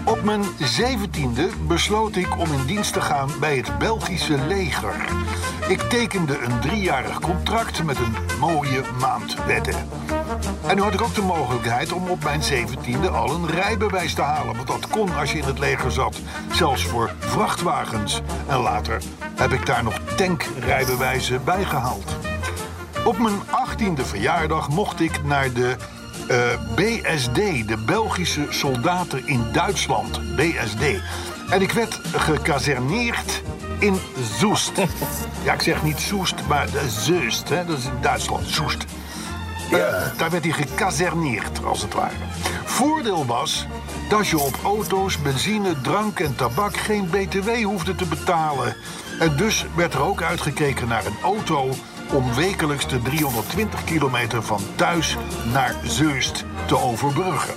Op 0.04 0.22
mijn 0.22 0.44
zeventiende 0.58 1.48
besloot 1.66 2.16
ik 2.16 2.38
om 2.38 2.52
in 2.52 2.66
dienst 2.66 2.92
te 2.92 3.00
gaan 3.00 3.30
bij 3.40 3.56
het 3.56 3.78
Belgische 3.78 4.38
leger. 4.46 4.94
Ik 5.68 5.80
tekende 5.80 6.38
een 6.38 6.60
driejarig 6.60 7.20
contract 7.20 7.84
met 7.84 7.98
een 7.98 8.38
mooie 8.40 8.82
maandwetten. 9.00 9.88
En 10.66 10.76
nu 10.76 10.82
had 10.82 10.94
ik 10.94 11.02
ook 11.02 11.14
de 11.14 11.22
mogelijkheid 11.22 11.92
om 11.92 12.08
op 12.08 12.24
mijn 12.24 12.42
zeventiende 12.42 13.08
al 13.08 13.34
een 13.34 13.48
rijbewijs 13.48 14.14
te 14.14 14.22
halen. 14.22 14.56
Want 14.56 14.66
dat 14.66 14.88
kon 14.88 15.16
als 15.16 15.32
je 15.32 15.38
in 15.38 15.44
het 15.44 15.58
leger 15.58 15.92
zat, 15.92 16.20
zelfs 16.52 16.84
voor 16.84 17.14
vrachtwagens. 17.18 18.22
En 18.46 18.58
later 18.58 19.02
heb 19.34 19.52
ik 19.52 19.66
daar 19.66 19.84
nog 19.84 19.98
tankrijbewijzen 20.16 21.44
bijgehaald. 21.44 22.16
Op 23.04 23.18
mijn 23.18 23.40
18e 23.40 24.02
verjaardag 24.02 24.68
mocht 24.68 25.00
ik 25.00 25.24
naar 25.24 25.52
de 25.52 25.76
eh, 26.29 26.38
BSD, 26.75 27.35
de 27.69 27.76
Belgische 27.87 28.47
soldaten 28.49 29.26
in 29.26 29.44
Duitsland. 29.53 30.21
BSD. 30.37 30.82
En 31.50 31.62
ik 31.62 31.73
werd 31.73 32.00
gekazerneerd 32.17 33.43
in 33.79 33.99
Zoest. 34.38 34.73
Ja, 35.44 35.53
ik 35.53 35.62
zeg 35.62 35.82
niet 35.82 35.99
Soest, 35.99 36.35
maar 36.49 36.69
Zeust. 36.88 37.49
Hè? 37.49 37.65
Dat 37.65 37.79
is 37.79 37.85
in 37.85 38.00
Duitsland, 38.00 38.49
Soest. 38.49 38.85
Eh, 39.71 39.79
daar 40.17 40.31
werd 40.31 40.44
hij 40.44 40.53
gekazerneerd, 40.53 41.65
als 41.65 41.82
het 41.82 41.94
ware. 41.94 42.15
Voordeel 42.65 43.26
was 43.26 43.67
dat 44.09 44.29
je 44.29 44.38
op 44.38 44.59
auto's, 44.65 45.23
benzine, 45.23 45.81
drank 45.81 46.21
en 46.21 46.37
tabak 46.37 46.76
geen 46.76 47.09
btw 47.11 47.62
hoefde 47.62 47.94
te 47.94 48.05
betalen. 48.06 48.76
En 49.19 49.37
dus 49.37 49.67
werd 49.75 49.94
er 49.94 50.03
ook 50.03 50.23
uitgekeken 50.23 50.88
naar 50.88 51.06
een 51.06 51.19
auto 51.23 51.75
om 52.12 52.34
wekelijks 52.34 52.88
de 52.88 53.02
320 53.02 53.84
kilometer 53.84 54.42
van 54.42 54.60
thuis 54.74 55.16
naar 55.52 55.74
Zeust 55.82 56.44
te 56.66 56.78
overbruggen. 56.78 57.54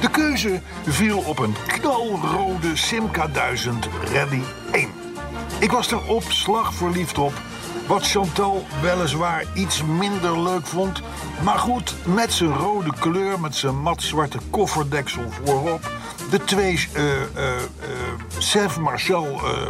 De 0.00 0.10
keuze 0.10 0.60
viel 0.86 1.18
op 1.18 1.38
een 1.38 1.54
knalrode 1.66 2.76
Simca 2.76 3.26
1000 3.26 3.88
Rally 4.12 4.42
1. 4.72 4.88
Ik 5.58 5.70
was 5.70 5.90
er 5.90 6.06
op 6.06 6.22
slag 6.22 6.74
verliefd 6.74 7.18
op. 7.18 7.32
Wat 7.86 8.06
Chantal 8.08 8.66
weliswaar 8.82 9.44
iets 9.54 9.82
minder 9.82 10.42
leuk 10.42 10.66
vond. 10.66 11.02
Maar 11.42 11.58
goed, 11.58 11.94
met 12.04 12.32
zijn 12.32 12.54
rode 12.54 12.92
kleur, 13.00 13.40
met 13.40 13.54
zijn 13.54 13.82
matzwarte 13.82 14.38
kofferdeksel 14.50 15.30
voorop. 15.44 15.90
De 16.30 16.44
twee 16.44 16.88
Sèvres 18.38 18.76
Marshall 18.76 19.26
eh, 19.26 19.66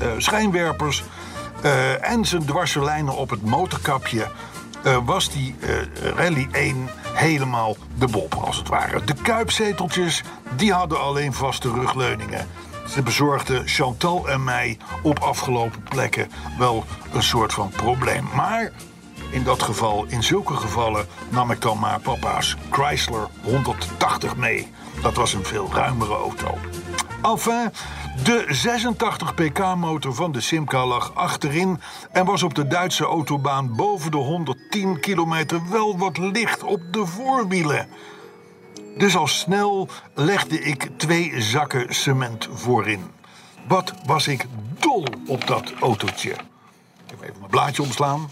eh, 0.00 0.08
schijnwerpers. 0.18 1.04
Eh, 1.62 2.10
en 2.10 2.24
zijn 2.24 2.44
dwarse 2.44 2.82
lijnen 2.82 3.16
op 3.16 3.30
het 3.30 3.42
motorkapje. 3.42 4.26
eh, 4.82 4.98
was 5.04 5.30
die 5.30 5.54
eh, 5.60 6.10
Rally 6.16 6.48
1 6.52 6.88
helemaal 7.12 7.76
de 7.98 8.06
bob, 8.06 8.34
als 8.34 8.56
het 8.56 8.68
ware. 8.68 9.04
De 9.04 9.14
kuipzeteltjes, 9.22 10.22
die 10.56 10.72
hadden 10.72 11.00
alleen 11.00 11.32
vaste 11.32 11.72
rugleuningen. 11.72 12.46
Ze 12.88 13.02
bezorgden 13.02 13.68
Chantal 13.68 14.28
en 14.28 14.44
mij 14.44 14.78
op 15.02 15.18
afgelopen 15.18 15.82
plekken 15.82 16.30
wel 16.58 16.84
een 17.12 17.22
soort 17.22 17.52
van 17.52 17.70
probleem. 17.70 18.28
Maar 18.34 18.72
in 19.30 19.42
dat 19.42 19.62
geval, 19.62 20.04
in 20.08 20.22
zulke 20.22 20.54
gevallen, 20.54 21.06
nam 21.28 21.50
ik 21.50 21.60
dan 21.60 21.78
maar 21.78 22.00
papa's 22.00 22.56
Chrysler 22.70 23.28
180 23.42 24.36
mee. 24.36 24.72
Dat 25.02 25.14
was 25.14 25.32
een 25.32 25.44
veel 25.44 25.70
ruimere 25.72 26.14
auto. 26.14 26.58
Enfin, 27.22 27.70
de 28.24 28.44
86 28.48 29.34
pk-motor 29.34 30.14
van 30.14 30.32
de 30.32 30.40
Simca 30.40 30.86
lag 30.86 31.14
achterin 31.14 31.80
en 32.12 32.24
was 32.24 32.42
op 32.42 32.54
de 32.54 32.66
Duitse 32.66 33.04
autobaan 33.04 33.76
boven 33.76 34.10
de 34.10 34.16
110 34.16 35.00
kilometer 35.00 35.60
wel 35.70 35.98
wat 35.98 36.18
licht 36.18 36.62
op 36.62 36.80
de 36.90 37.06
voorwielen. 37.06 37.88
Dus 38.96 39.16
al 39.16 39.26
snel 39.26 39.88
legde 40.14 40.60
ik 40.60 40.88
twee 40.96 41.40
zakken 41.40 41.94
cement 41.94 42.48
voorin. 42.52 43.00
Wat 43.68 43.92
was 44.06 44.28
ik 44.28 44.46
dol 44.78 45.04
op 45.26 45.46
dat 45.46 45.72
autootje. 45.80 46.30
Even 46.30 47.38
mijn 47.38 47.50
blaadje 47.50 47.82
omslaan. 47.82 48.30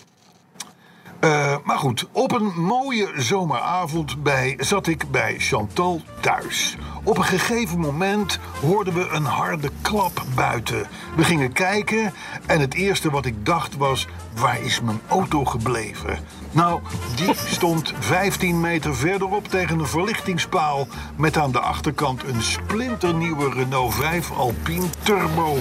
Eh, 1.21 1.57
maar 1.65 1.79
goed, 1.79 2.07
op 2.13 2.33
een 2.33 2.53
mooie 2.57 3.13
zomeravond 3.17 4.23
bij, 4.23 4.55
zat 4.59 4.87
ik 4.87 5.11
bij 5.11 5.35
Chantal 5.39 6.01
thuis. 6.21 6.77
Op 7.03 7.19
een 7.19 7.25
gegeven 7.25 7.79
moment 7.79 8.39
hoorden 8.61 8.95
we 8.95 9.09
een 9.09 9.25
harde 9.25 9.71
klap 9.83 10.23
buiten. 10.35 10.87
We 11.17 11.25
gingen 11.25 11.53
kijken 11.53 12.13
en 12.47 12.61
het 12.61 12.75
eerste 12.75 13.11
wat 13.11 13.27
ik 13.27 13.47
dacht 13.47 13.77
was... 13.77 14.07
waar 14.35 14.61
is 14.61 14.81
mijn 14.81 15.01
auto 15.09 15.45
gebleven? 15.45 16.19
Nou, 16.51 16.81
die 17.17 17.35
stond 17.35 17.93
15 17.99 18.61
meter 18.61 18.97
verderop 18.97 19.49
tegen 19.49 19.79
een 19.79 19.87
verlichtingspaal... 19.87 20.87
met 21.17 21.37
aan 21.37 21.53
de 21.53 21.61
achterkant 21.61 22.23
een 22.23 22.43
splinternieuwe 22.43 23.51
Renault 23.51 23.95
5 23.95 24.31
Alpine 24.37 24.87
Turbo. 25.03 25.57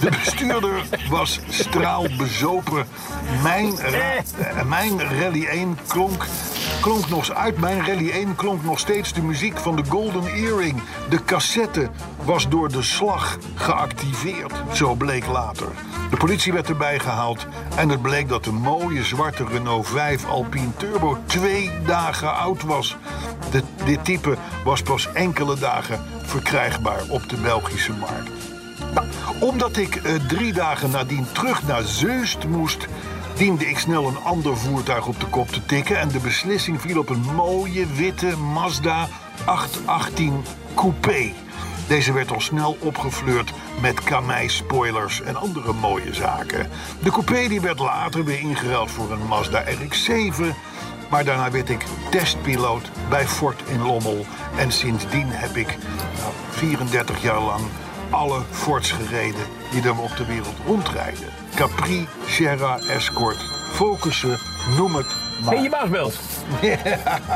De 0.00 0.10
bestuurder 0.10 0.84
was 1.10 1.40
straalbezopen. 1.48 2.86
Mijn, 3.42 3.78
eh, 3.78 4.64
mijn 4.66 5.00
Rally 5.00 5.46
1 5.46 5.78
klonk, 5.86 6.26
klonk 6.80 7.08
nog 7.08 7.30
uit 7.30 7.58
mijn 7.58 7.86
Rally 7.86 8.10
1 8.10 8.34
klonk 8.34 8.64
nog 8.64 8.78
steeds 8.78 9.12
de 9.12 9.22
muziek 9.22 9.58
van 9.58 9.76
de 9.76 9.82
Golden 9.88 10.24
De 10.48 11.24
cassette 11.24 11.90
was 12.24 12.48
door 12.48 12.68
de 12.68 12.82
slag 12.82 13.38
geactiveerd, 13.54 14.52
zo 14.72 14.94
bleek 14.94 15.26
later. 15.26 15.66
De 16.10 16.16
politie 16.16 16.52
werd 16.52 16.68
erbij 16.68 16.98
gehaald 16.98 17.46
en 17.76 17.88
het 17.88 18.02
bleek 18.02 18.28
dat 18.28 18.44
de 18.44 18.52
mooie 18.52 19.04
zwarte 19.04 19.44
Renault 19.44 19.86
5 19.88 20.26
Alpine 20.26 20.76
Turbo 20.76 21.18
twee 21.26 21.70
dagen 21.86 22.36
oud 22.36 22.62
was. 22.62 22.96
Dit 23.84 24.04
type 24.04 24.36
was 24.64 24.82
pas 24.82 25.12
enkele 25.12 25.58
dagen 25.58 26.00
verkrijgbaar 26.22 27.02
op 27.08 27.28
de 27.28 27.36
Belgische 27.36 27.92
markt. 27.92 28.30
Nou, 28.94 29.06
omdat 29.40 29.76
ik 29.76 29.96
eh, 29.96 30.14
drie 30.14 30.52
dagen 30.52 30.90
nadien 30.90 31.26
terug 31.32 31.66
naar 31.66 31.82
Zeust 31.82 32.46
moest, 32.46 32.86
diende 33.36 33.68
ik 33.68 33.78
snel 33.78 34.08
een 34.08 34.22
ander 34.24 34.56
voertuig 34.56 35.06
op 35.06 35.20
de 35.20 35.26
kop 35.26 35.48
te 35.48 35.64
tikken. 35.66 35.98
En 36.00 36.08
de 36.08 36.20
beslissing 36.20 36.80
viel 36.80 36.98
op 36.98 37.08
een 37.08 37.34
mooie 37.34 37.86
witte 37.86 38.36
Mazda 38.36 39.08
818 39.44 40.44
Coupé. 40.74 41.32
Deze 41.88 42.12
werd 42.12 42.30
al 42.30 42.40
snel 42.40 42.76
opgefleurd 42.80 43.52
met 43.80 44.04
kamei-spoilers 44.04 45.22
en 45.22 45.36
andere 45.36 45.72
mooie 45.72 46.14
zaken. 46.14 46.68
De 47.02 47.10
coupé 47.10 47.48
die 47.48 47.60
werd 47.60 47.78
later 47.78 48.24
weer 48.24 48.40
ingeruild 48.40 48.90
voor 48.90 49.12
een 49.12 49.26
Mazda 49.26 49.64
RX-7. 49.64 50.44
Maar 51.10 51.24
daarna 51.24 51.50
werd 51.50 51.68
ik 51.68 51.84
testpiloot 52.10 52.90
bij 53.08 53.26
Ford 53.26 53.62
in 53.68 53.82
Lommel. 53.82 54.26
En 54.56 54.72
sindsdien 54.72 55.28
heb 55.28 55.56
ik 55.56 55.78
nou, 56.18 56.32
34 56.50 57.22
jaar 57.22 57.40
lang 57.40 57.62
alle 58.10 58.40
Fords 58.50 58.92
gereden 58.92 59.46
die 59.70 59.82
er 59.82 59.98
op 59.98 60.16
de 60.16 60.24
wereld 60.24 60.56
rondrijden. 60.66 61.28
Capri, 61.54 62.08
Sierra, 62.26 62.78
Escort, 62.78 63.44
Focussen, 63.72 64.38
noem 64.76 64.94
het 64.94 65.27
maar. 65.44 65.62
Je 65.62 65.68
baas 65.70 65.88
belt. 65.88 66.14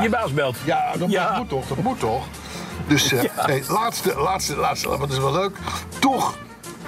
Je 0.01 0.07
baas 0.09 0.33
belt. 0.33 0.57
Ja, 0.63 0.91
dat, 0.97 1.11
Ja. 1.11 1.27
dat 1.27 1.37
moet 1.37 1.49
toch, 1.49 1.67
dat 1.67 1.77
moet 1.77 1.99
toch. 1.99 2.25
Dus 2.87 3.11
hey, 3.35 3.63
laatste, 3.67 4.13
laatste, 4.17 4.55
laatste, 4.55 4.97
wat 4.97 5.11
is 5.11 5.17
wel 5.17 5.31
leuk. 5.31 5.57
Toch, 5.99 6.37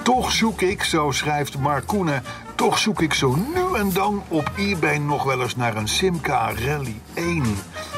toch 0.01 0.31
zoek 0.31 0.61
ik, 0.61 0.83
zo 0.83 1.11
schrijft 1.11 1.57
Mark 1.57 1.87
Koenen... 1.87 2.23
toch 2.55 2.77
zoek 2.77 3.01
ik 3.01 3.13
zo 3.13 3.35
nu 3.53 3.77
en 3.79 3.93
dan 3.93 4.23
op 4.27 4.51
eBay 4.57 4.97
nog 4.97 5.23
wel 5.23 5.41
eens 5.41 5.55
naar 5.55 5.75
een 5.75 5.87
Simca 5.87 6.51
Rally 6.65 7.01
1. 7.13 7.43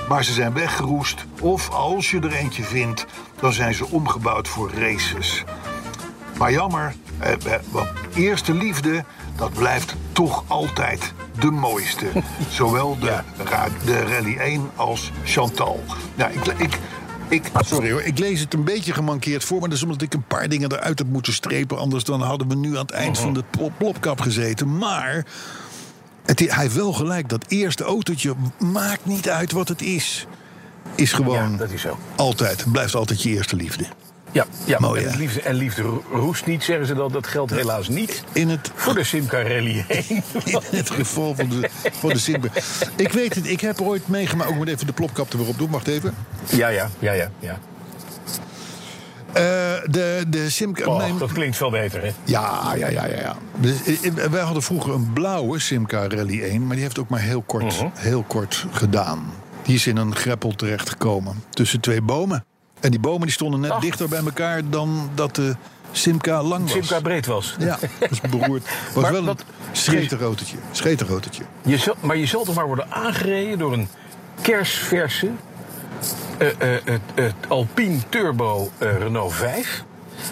Maar 0.09 0.23
ze 0.23 0.33
zijn 0.33 0.53
weggeroest, 0.53 1.25
of 1.41 1.69
als 1.69 2.11
je 2.11 2.19
er 2.19 2.33
eentje 2.33 2.63
vindt... 2.63 3.05
dan 3.39 3.53
zijn 3.53 3.73
ze 3.73 3.87
omgebouwd 3.87 4.47
voor 4.47 4.71
races. 4.73 5.43
Maar 6.37 6.51
jammer, 6.51 6.95
eh, 7.19 7.31
eh, 7.31 7.81
eerste 8.15 8.53
liefde, 8.53 9.03
dat 9.37 9.53
blijft 9.53 9.95
toch 10.11 10.43
altijd 10.47 11.13
de 11.39 11.51
mooiste. 11.51 12.05
Zowel 12.49 12.97
de, 12.99 13.19
ra- 13.43 13.67
de 13.85 13.99
Rally 14.03 14.37
1 14.37 14.69
als 14.75 15.11
Chantal. 15.23 15.83
Nou, 16.15 16.31
ik, 16.31 16.45
ik, 16.57 16.77
ik, 17.27 17.51
Sorry 17.65 17.91
hoor, 17.91 18.01
ik 18.01 18.17
lees 18.19 18.39
het 18.39 18.53
een 18.53 18.63
beetje 18.63 18.93
gemankeerd 18.93 19.43
voor, 19.43 19.59
maar 19.59 19.69
dat 19.69 19.77
is 19.77 19.83
omdat 19.83 20.01
ik 20.01 20.13
een 20.13 20.23
paar 20.27 20.49
dingen 20.49 20.71
eruit 20.71 20.99
heb 20.99 21.07
moeten 21.07 21.33
strepen. 21.33 21.77
Anders 21.77 22.03
dan 22.03 22.21
hadden 22.21 22.47
we 22.47 22.55
nu 22.55 22.69
aan 22.75 22.81
het 22.81 22.91
eind 22.91 23.17
van 23.19 23.33
de 23.33 23.43
plop- 23.49 23.77
plopkap 23.77 24.19
gezeten. 24.21 24.77
Maar 24.77 25.25
het, 26.25 26.39
hij 26.39 26.61
heeft 26.61 26.75
wel 26.75 26.93
gelijk, 26.93 27.29
dat 27.29 27.45
eerste 27.47 27.83
autootje 27.83 28.33
maakt 28.59 29.05
niet 29.05 29.29
uit 29.29 29.51
wat 29.51 29.67
het 29.67 29.81
is. 29.81 30.27
Is 30.95 31.13
gewoon 31.13 31.51
Ja, 31.51 31.57
dat 31.57 31.71
is 31.71 31.81
zo. 31.81 31.97
altijd, 32.15 32.65
blijft 32.71 32.95
altijd 32.95 33.21
je 33.23 33.29
eerste 33.29 33.55
liefde. 33.55 33.85
Ja, 34.31 34.45
ja 34.65 34.79
Mooi, 34.79 35.03
en, 35.05 35.17
liefde, 35.17 35.41
en 35.41 35.55
liefde 35.55 35.81
ro- 35.81 36.03
roest 36.11 36.45
niet, 36.45 36.63
zeggen 36.63 36.85
ze 36.85 36.93
dan. 36.93 37.11
Dat 37.11 37.27
geldt 37.27 37.51
helaas 37.51 37.87
niet 37.89 38.23
In 38.31 38.49
het, 38.49 38.71
voor 38.75 38.93
de 38.93 39.03
Simca 39.03 39.41
Rally 39.41 39.85
1. 39.87 40.05
in 40.45 40.77
het 40.77 40.89
geval 40.89 41.35
van 41.35 41.49
de, 41.49 41.69
van 41.91 42.09
de 42.09 42.17
Simba. 42.19 42.47
Ik 42.95 43.11
weet 43.11 43.35
het, 43.35 43.47
ik 43.49 43.61
heb 43.61 43.81
ooit 43.81 44.07
meegemaakt. 44.07 44.49
Ook 44.49 44.55
moet 44.55 44.67
even 44.67 44.87
de 44.87 44.93
plopkap 44.93 45.31
er 45.33 45.37
weer 45.39 45.47
op 45.47 45.57
doen, 45.57 45.69
wacht 45.69 45.87
even. 45.87 46.13
ja, 46.49 46.67
ja, 46.67 46.89
ja, 46.99 47.11
ja. 47.13 47.31
ja. 47.39 47.59
Eh, 49.33 49.43
de, 49.85 50.23
de 50.27 50.49
Simca. 50.49 50.85
Oh, 50.85 50.97
mijn- 50.97 51.17
dat 51.17 51.31
klinkt 51.31 51.57
veel 51.57 51.69
beter, 51.69 52.01
hè? 52.03 52.11
Ja, 52.23 52.73
ja, 52.75 52.87
ja, 52.89 53.05
ja. 53.05 53.19
ja. 53.19 53.35
Dus, 53.57 53.83
eh, 53.83 54.05
eh, 54.23 54.31
wij 54.31 54.41
hadden 54.41 54.63
vroeger 54.63 54.93
een 54.93 55.13
blauwe 55.13 55.59
Simca 55.59 56.07
Rally 56.07 56.41
1, 56.43 56.65
maar 56.65 56.75
die 56.75 56.83
heeft 56.83 56.99
ook 56.99 57.09
maar 57.09 57.19
heel 57.21 57.41
kort, 57.41 57.63
Mhm. 57.63 57.87
heel 57.93 58.23
kort 58.27 58.65
gedaan. 58.71 59.31
Die 59.63 59.75
is 59.75 59.87
in 59.87 59.97
een 59.97 60.15
greppel 60.15 60.51
terechtgekomen 60.55 61.43
tussen 61.49 61.79
twee 61.79 62.01
bomen. 62.01 62.45
En 62.79 62.91
die 62.91 62.99
bomen 62.99 63.21
die 63.21 63.31
stonden 63.31 63.59
net 63.59 63.71
Ach. 63.71 63.79
dichter 63.79 64.09
bij 64.09 64.23
elkaar 64.23 64.69
dan 64.69 65.09
dat 65.15 65.35
de 65.35 65.55
Simca 65.91 66.43
lang 66.43 66.61
was. 66.63 66.71
Simca 66.71 66.99
breed 66.99 67.25
was. 67.25 67.55
Ja, 67.59 67.77
dat 67.99 68.11
is 68.11 68.21
beroerd. 68.21 68.63
Was 68.93 69.03
Maar 69.03 69.11
wel 69.11 69.27
een. 69.27 69.37
Scheterautootje. 70.71 71.43
Je 71.61 71.77
zal, 71.77 71.95
maar 71.99 72.17
je 72.17 72.25
zal 72.25 72.43
toch 72.43 72.55
maar 72.55 72.65
worden 72.67 72.91
aangereden 72.91 73.57
door 73.57 73.73
een 73.73 73.87
kersverse 74.41 75.29
eh, 76.37 76.75
eh, 76.87 77.33
Alpine 77.47 77.99
Turbo 78.09 78.71
eh, 78.77 78.97
Renault 78.97 79.33
5. 79.33 79.83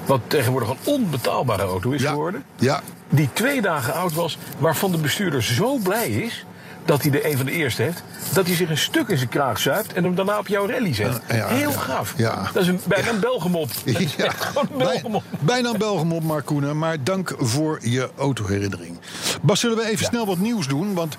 Wat 0.05 0.21
tegenwoordig 0.27 0.69
een 0.69 0.77
onbetaalbare 0.83 1.63
auto 1.63 1.91
is 1.91 2.01
Ja, 2.01 2.09
geworden. 2.09 2.43
ja. 2.55 2.81
Die 3.09 3.29
twee 3.33 3.61
dagen 3.61 3.93
oud 3.93 4.13
was, 4.13 4.37
waarvan 4.57 4.91
de 4.91 4.97
bestuurder 4.97 5.43
zo 5.43 5.77
blij 5.77 6.09
is 6.09 6.45
dat 6.85 7.01
hij 7.01 7.11
er 7.11 7.25
een 7.31 7.37
van 7.37 7.45
de 7.45 7.51
eerste 7.51 7.81
heeft, 7.81 8.03
dat 8.33 8.45
hij 8.47 8.55
zich 8.55 8.69
een 8.69 8.77
stuk 8.77 9.07
in 9.07 9.17
zijn 9.17 9.29
kraag 9.29 9.59
zuipt 9.59 9.93
en 9.93 10.03
hem 10.03 10.15
daarna 10.15 10.37
op 10.39 10.47
jouw 10.47 10.67
rally 10.67 10.93
zet. 10.93 11.19
Ja, 11.27 11.35
ja, 11.35 11.47
Heel 11.47 11.71
gaaf. 11.71 12.13
Ja. 12.17 12.49
Dat 12.53 12.61
is 12.61 12.67
een, 12.67 12.79
bijna 12.87 13.09
een 13.09 13.19
Belgemop. 13.19 13.69
Ja, 14.17 14.31
Belgemop. 14.77 15.23
bijna 15.39 15.69
een 15.69 15.77
Belgem 15.77 16.11
op, 16.13 16.23
Mark 16.23 16.45
Koenen. 16.45 16.77
Maar 16.77 17.03
dank 17.03 17.33
voor 17.37 17.79
je 17.81 18.09
autoherinnering. 18.17 18.97
Bas, 19.41 19.59
zullen 19.59 19.77
we 19.77 19.85
even 19.85 20.05
snel 20.05 20.25
wat 20.25 20.37
nieuws 20.37 20.67
doen? 20.67 20.93
Want 20.93 21.17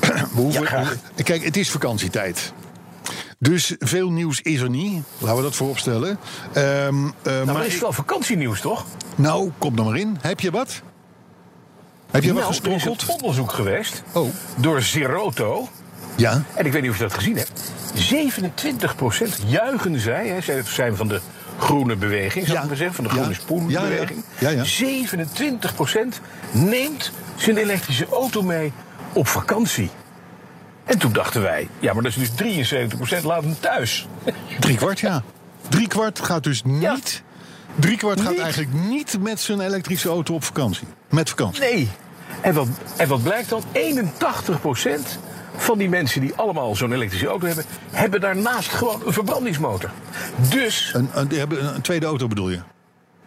we 0.34 0.40
hoeven, 0.40 0.88
kijk, 1.24 1.44
het 1.44 1.56
is 1.56 1.70
vakantietijd. 1.70 2.52
Dus 3.38 3.74
veel 3.78 4.10
nieuws 4.10 4.40
is 4.40 4.60
er 4.60 4.70
niet. 4.70 5.02
Laten 5.18 5.36
we 5.36 5.42
dat 5.42 5.54
voorop 5.54 5.78
stellen. 5.78 6.18
Ehm, 6.52 6.64
eh, 6.64 6.92
Nou, 7.22 7.44
maar 7.44 7.54
maar 7.54 7.66
is 7.66 7.80
wel 7.80 7.92
vakantienieuws, 7.92 8.60
toch? 8.60 8.84
nou, 9.14 9.50
kom 9.58 9.76
dan 9.76 9.86
maar 9.86 9.96
in. 9.96 10.18
Heb 10.20 10.40
je 10.40 10.50
wat? 10.50 10.82
Heb 12.12 12.22
je 12.22 12.32
wat 12.32 12.42
nou, 12.42 12.50
is 12.52 12.58
gesprokkeld? 12.60 13.02
een 13.02 13.08
onderzoek 13.14 13.52
geweest 13.52 14.02
Oh, 14.12 14.28
door 14.56 14.82
Zeroto. 14.82 15.68
ja. 16.16 16.42
En 16.54 16.66
ik 16.66 16.72
weet 16.72 16.82
niet 16.82 16.90
of 16.90 16.96
je 16.96 17.02
dat 17.02 17.14
gezien 17.14 17.36
hebt. 17.36 17.72
27% 17.94 19.46
juichen 19.46 20.00
zij, 20.00 20.28
hè, 20.28 20.40
zij 20.40 20.62
zijn 20.64 20.96
van 20.96 21.08
de 21.08 21.20
groene 21.58 21.96
beweging, 21.96 22.44
zou 22.46 22.56
Ja. 22.56 22.62
ik 22.62 22.68
maar 22.68 22.76
zeggen, 22.76 22.94
van 22.94 23.04
de 23.04 23.10
groene. 23.10 23.70
Ja, 23.70 23.86
ja. 23.86 24.04
Ja, 24.38 24.48
ja. 24.48 24.64
27% 24.64 26.20
neemt 26.50 27.12
zijn 27.36 27.56
elektrische 27.56 28.06
auto 28.10 28.42
mee 28.42 28.72
op 29.12 29.28
vakantie. 29.28 29.90
En 30.84 30.98
toen 30.98 31.12
dachten 31.12 31.42
wij, 31.42 31.68
ja, 31.78 31.92
maar 31.92 32.02
dat 32.02 32.12
is 32.16 32.30
dus 32.30 32.30
73% 33.20 33.24
laat 33.24 33.42
hem 33.42 33.56
thuis. 33.60 34.06
Drie 34.60 34.76
kwart, 34.76 35.00
ja. 35.00 35.22
Drie 35.68 35.88
kwart 35.88 36.20
gaat 36.20 36.44
dus 36.44 36.62
niet... 36.64 37.22
Drie 37.74 37.96
kwart 37.96 38.20
gaat 38.20 38.38
eigenlijk 38.38 38.72
niet 38.72 39.16
met 39.20 39.40
zijn 39.40 39.60
elektrische 39.60 40.08
auto 40.08 40.34
op 40.34 40.44
vakantie. 40.44 40.86
Met 41.10 41.28
vakantie. 41.28 41.60
Nee. 41.60 41.88
En 42.42 42.54
wat, 42.54 42.68
en 42.96 43.08
wat 43.08 43.22
blijkt 43.22 43.48
dan? 43.48 43.62
81% 43.74 45.18
van 45.56 45.78
die 45.78 45.88
mensen 45.88 46.20
die 46.20 46.32
allemaal 46.36 46.76
zo'n 46.76 46.92
elektrische 46.92 47.26
auto 47.26 47.46
hebben, 47.46 47.64
hebben 47.90 48.20
daarnaast 48.20 48.68
gewoon 48.70 49.02
een 49.06 49.12
verbrandingsmotor. 49.12 49.90
Dus 50.50 50.90
Een, 50.94 51.10
een, 51.14 51.28
die 51.28 51.38
hebben 51.38 51.74
een, 51.74 51.80
tweede 51.80 52.06
auto 52.06 52.26
bedoel 52.28 52.50
je? 52.50 52.60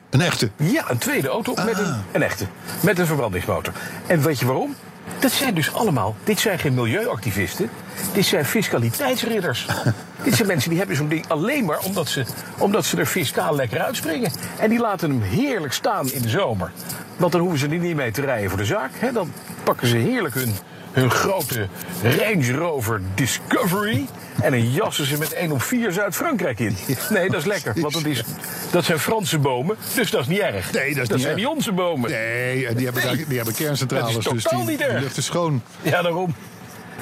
Een 0.09 0.21
echte? 0.21 0.49
Ja, 0.55 0.89
een 0.89 0.97
tweede 0.97 1.27
auto 1.27 1.53
met 1.53 1.75
Ah. 1.79 1.87
een, 1.87 2.03
een 2.11 2.23
echte. 2.23 2.45
Met 2.81 2.99
een 2.99 3.05
verbrandingsmotor. 3.05 3.73
En 4.07 4.21
weet 4.21 4.39
je 4.39 4.45
waarom? 4.45 4.75
Dat 5.19 5.31
zijn 5.31 5.53
dus 5.55 5.73
allemaal, 5.73 6.15
dit 6.23 6.39
zijn 6.39 6.59
geen 6.59 6.73
milieuactivisten. 6.73 7.69
Dit 8.13 8.25
zijn 8.25 8.45
fiscaliteitsridders. 8.45 9.65
dit 10.23 10.35
zijn 10.35 10.47
mensen 10.47 10.69
die 10.69 10.77
hebben 10.79 10.95
zo'n 10.95 11.07
ding 11.07 11.25
alleen 11.27 11.65
maar 11.65 11.79
omdat 11.79 12.07
ze, 12.07 12.23
omdat 12.57 12.85
ze 12.85 12.97
er 12.97 13.05
fiscaal 13.05 13.55
lekker 13.55 13.79
uitspringen. 13.81 14.31
En 14.59 14.69
die 14.69 14.79
laten 14.79 15.09
hem 15.09 15.21
heerlijk 15.21 15.73
staan 15.73 16.11
in 16.11 16.21
de 16.21 16.29
zomer. 16.29 16.71
Want 17.17 17.31
dan 17.31 17.41
hoeven 17.41 17.59
ze 17.59 17.67
er 17.67 17.77
niet 17.77 17.95
mee 17.95 18.11
te 18.11 18.21
rijden 18.21 18.49
voor 18.49 18.59
de 18.59 18.65
zaak. 18.65 18.91
Hè? 18.99 19.11
Dan 19.11 19.31
pakken 19.63 19.87
ze 19.87 19.97
heerlijk 19.97 20.35
hun, 20.35 20.55
hun 20.91 21.11
grote 21.11 21.67
Range 22.03 22.51
Rover 22.51 23.01
Discovery. 23.15 24.05
En 24.41 24.51
dan 24.51 24.71
jassen 24.71 25.05
ze 25.05 25.17
met 25.17 25.33
1 25.33 25.51
op 25.51 25.61
4 25.61 25.91
Zuid-Frankrijk 25.91 26.59
in. 26.59 26.77
Nee, 27.09 27.29
dat 27.29 27.39
is 27.39 27.45
lekker. 27.45 27.73
Want 27.81 27.93
dat, 27.93 28.05
is, 28.05 28.23
dat 28.71 28.85
zijn 28.85 28.99
Franse 28.99 29.39
bomen. 29.39 29.75
Dus 29.95 30.11
dat 30.11 30.21
is 30.21 30.27
niet 30.27 30.39
erg. 30.39 30.71
Nee, 30.71 30.93
dat 30.95 31.03
is 31.03 31.09
niet 31.09 31.19
zijn 31.21 31.31
erg. 31.31 31.35
niet 31.35 31.47
onze 31.55 31.71
bomen. 31.71 32.09
Nee, 32.11 32.73
die 32.75 32.85
hebben, 32.85 33.03
daar- 33.03 33.15
die 33.27 33.35
hebben 33.37 33.55
kerncentrales. 33.55 34.13
Dat 34.13 34.25
is 34.25 34.31
dus 34.31 34.43
totaal 34.43 34.59
die, 34.59 34.69
niet 34.69 34.81
erg. 34.81 35.01
lucht 35.01 35.17
is 35.17 35.25
schoon. 35.25 35.61
Ja, 35.81 36.01
daarom. 36.01 36.35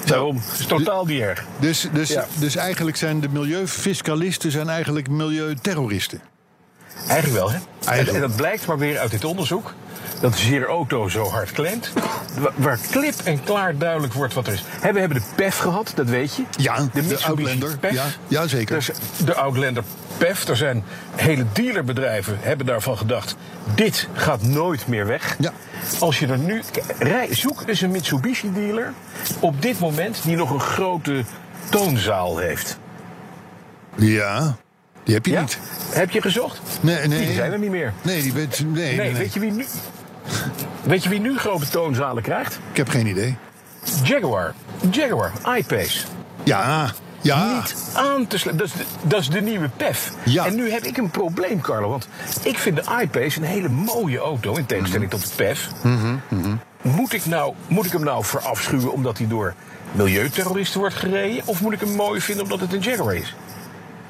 Daarom. 0.06 0.42
Het 0.50 0.60
is 0.60 0.66
totaal 0.66 1.06
niet 1.06 1.22
erg. 1.22 1.44
Dus, 1.60 1.88
dus, 1.94 2.10
Ja. 2.10 2.26
dus 2.40 2.56
eigenlijk 2.56 2.98
zijn 2.98 3.20
de 3.20 3.30
milieufiscalisten 3.30 4.52
zijn 4.52 4.70
eigenlijk 4.70 5.10
milieuterroristen. 5.10 6.22
Eigenlijk 7.08 7.40
wel, 7.40 7.52
hè? 7.52 7.58
Eigenlijk. 7.86 8.24
En, 8.24 8.30
dat 8.30 8.36
blijkt 8.38 8.66
maar 8.66 8.78
weer 8.78 9.00
uit 9.00 9.12
dit 9.12 9.26
onderzoek. 9.26 9.74
Dat 10.22 10.36
Zeer 10.38 10.66
Auto 10.68 11.10
zo 11.10 11.30
hard 11.30 11.52
claimt. 11.52 11.92
Wa- 12.40 12.52
Waar 12.56 12.80
klip 12.92 13.14
en 13.24 13.44
klaar 13.44 13.78
duidelijk 13.78 14.14
wordt 14.14 14.34
wat 14.34 14.48
er 14.48 14.54
is. 14.54 14.64
We 14.82 15.00
hebben 15.00 15.18
de 15.18 15.22
PEF 15.36 15.58
gehad, 15.58 15.92
dat 15.96 16.08
weet 16.08 16.36
je. 16.36 16.44
Ja, 16.58 16.76
de 16.76 16.88
Mitsubishi 16.94 17.26
Outlander. 17.28 17.78
PEF. 17.78 17.92
Ja, 17.94 18.06
ja, 18.28 18.48
zeker. 18.48 18.76
Er 18.76 18.82
is 18.90 19.26
De 19.26 19.36
Outlander 19.36 19.84
PEF. 20.24 20.48
Er 20.48 20.58
zijn 20.58 20.84
hele 21.15 21.46
dealerbedrijven 21.53 22.38
hebben 22.42 22.65
daarvan 22.65 22.98
gedacht... 22.98 23.36
dit 23.75 24.08
gaat 24.13 24.42
nooit 24.42 24.88
meer 24.88 25.06
weg. 25.06 25.36
Ja. 25.39 25.51
Als 26.00 26.20
je 26.20 26.27
er 26.27 26.38
nu... 26.38 26.62
Rij, 27.00 27.27
zoek 27.36 27.63
eens 27.68 27.82
een 27.82 27.92
Mitsubishi-dealer 27.92 28.94
op 29.39 29.62
dit 29.62 29.80
moment... 29.80 30.24
die 30.24 30.36
nog 30.36 30.50
een 30.50 30.60
grote 30.60 31.24
toonzaal 31.70 32.38
heeft. 32.38 32.77
Ja, 33.96 34.56
die 35.03 35.13
heb 35.13 35.25
je 35.25 35.32
Ja? 35.32 35.39
niet. 35.39 35.60
Heb 35.89 36.12
je 36.12 36.22
gezocht? 36.22 36.62
Nee, 36.82 37.08
nee. 37.08 37.25
Die 37.25 37.34
zijn 37.36 37.51
er 37.51 37.60
niet 37.60 37.72
meer. 37.72 37.94
Nee, 38.01 38.22
die 38.22 38.34
weet, 38.34 38.60
nee, 38.60 38.72
nee, 38.72 38.96
Nee, 38.98 39.12
nee. 39.12 39.13
weet 39.13 39.34
je 39.34 39.39
wie 39.39 39.51
nu... 39.51 39.65
Weet 40.84 41.03
je 41.03 41.10
wie 41.10 41.20
nu 41.20 41.38
grote 41.38 41.68
toonzalen 41.70 42.24
krijgt? 42.24 42.60
Ik 42.72 42.77
heb 42.77 42.89
geen 42.89 43.08
idee. 43.08 43.36
Jaguar. 44.03 44.53
Jaguar, 44.92 45.32
I-Pace. 45.58 46.06
Ja, 46.44 46.92
ja. 47.24 47.56
Niet 47.56 47.75
aan 47.94 48.27
te 48.27 48.38
sluiten. 48.38 48.68
Dat, 48.68 48.75
is 48.80 48.86
de- 48.86 49.08
dat 49.08 49.20
is 49.20 49.30
de 49.30 49.42
nieuwe 49.42 49.70
PEF. 49.77 50.12
Ja. 50.25 50.46
En 50.46 50.56
nu 50.56 50.72
heb 50.72 50.84
ik 50.84 50.98
een 50.98 51.10
probleem, 51.10 51.62
Carlo. 51.62 51.89
Want 51.89 52.08
ik 52.44 52.58
vind 52.58 52.75
de 52.75 52.84
I-Pace 53.01 53.38
een 53.39 53.46
hele 53.46 53.70
mooie 53.70 54.18
auto. 54.20 54.56
In 54.56 54.65
tegenstelling 54.65 55.10
tot 55.10 55.22
de 55.22 55.36
PEF. 55.36 55.70
Moet, 56.82 57.13
ik 57.13 57.25
nou, 57.25 57.53
moet 57.68 57.86
ik 57.86 57.92
hem 57.92 58.03
nou 58.03 58.24
verafschuwen 58.25 58.92
omdat 58.94 59.18
hij 59.18 59.27
door 59.27 59.53
milieuterroristen 59.92 60.80
wordt 60.80 60.96
gereden? 60.96 61.42
Of 61.46 61.62
moet 61.62 61.74
ik 61.74 61.80
hem 61.80 61.96
mooi 61.96 62.22
vinden 62.22 62.44
omdat 62.44 62.60
het 62.60 62.74
een 62.74 62.80
Jaguar 62.80 63.15
is? 63.15 63.36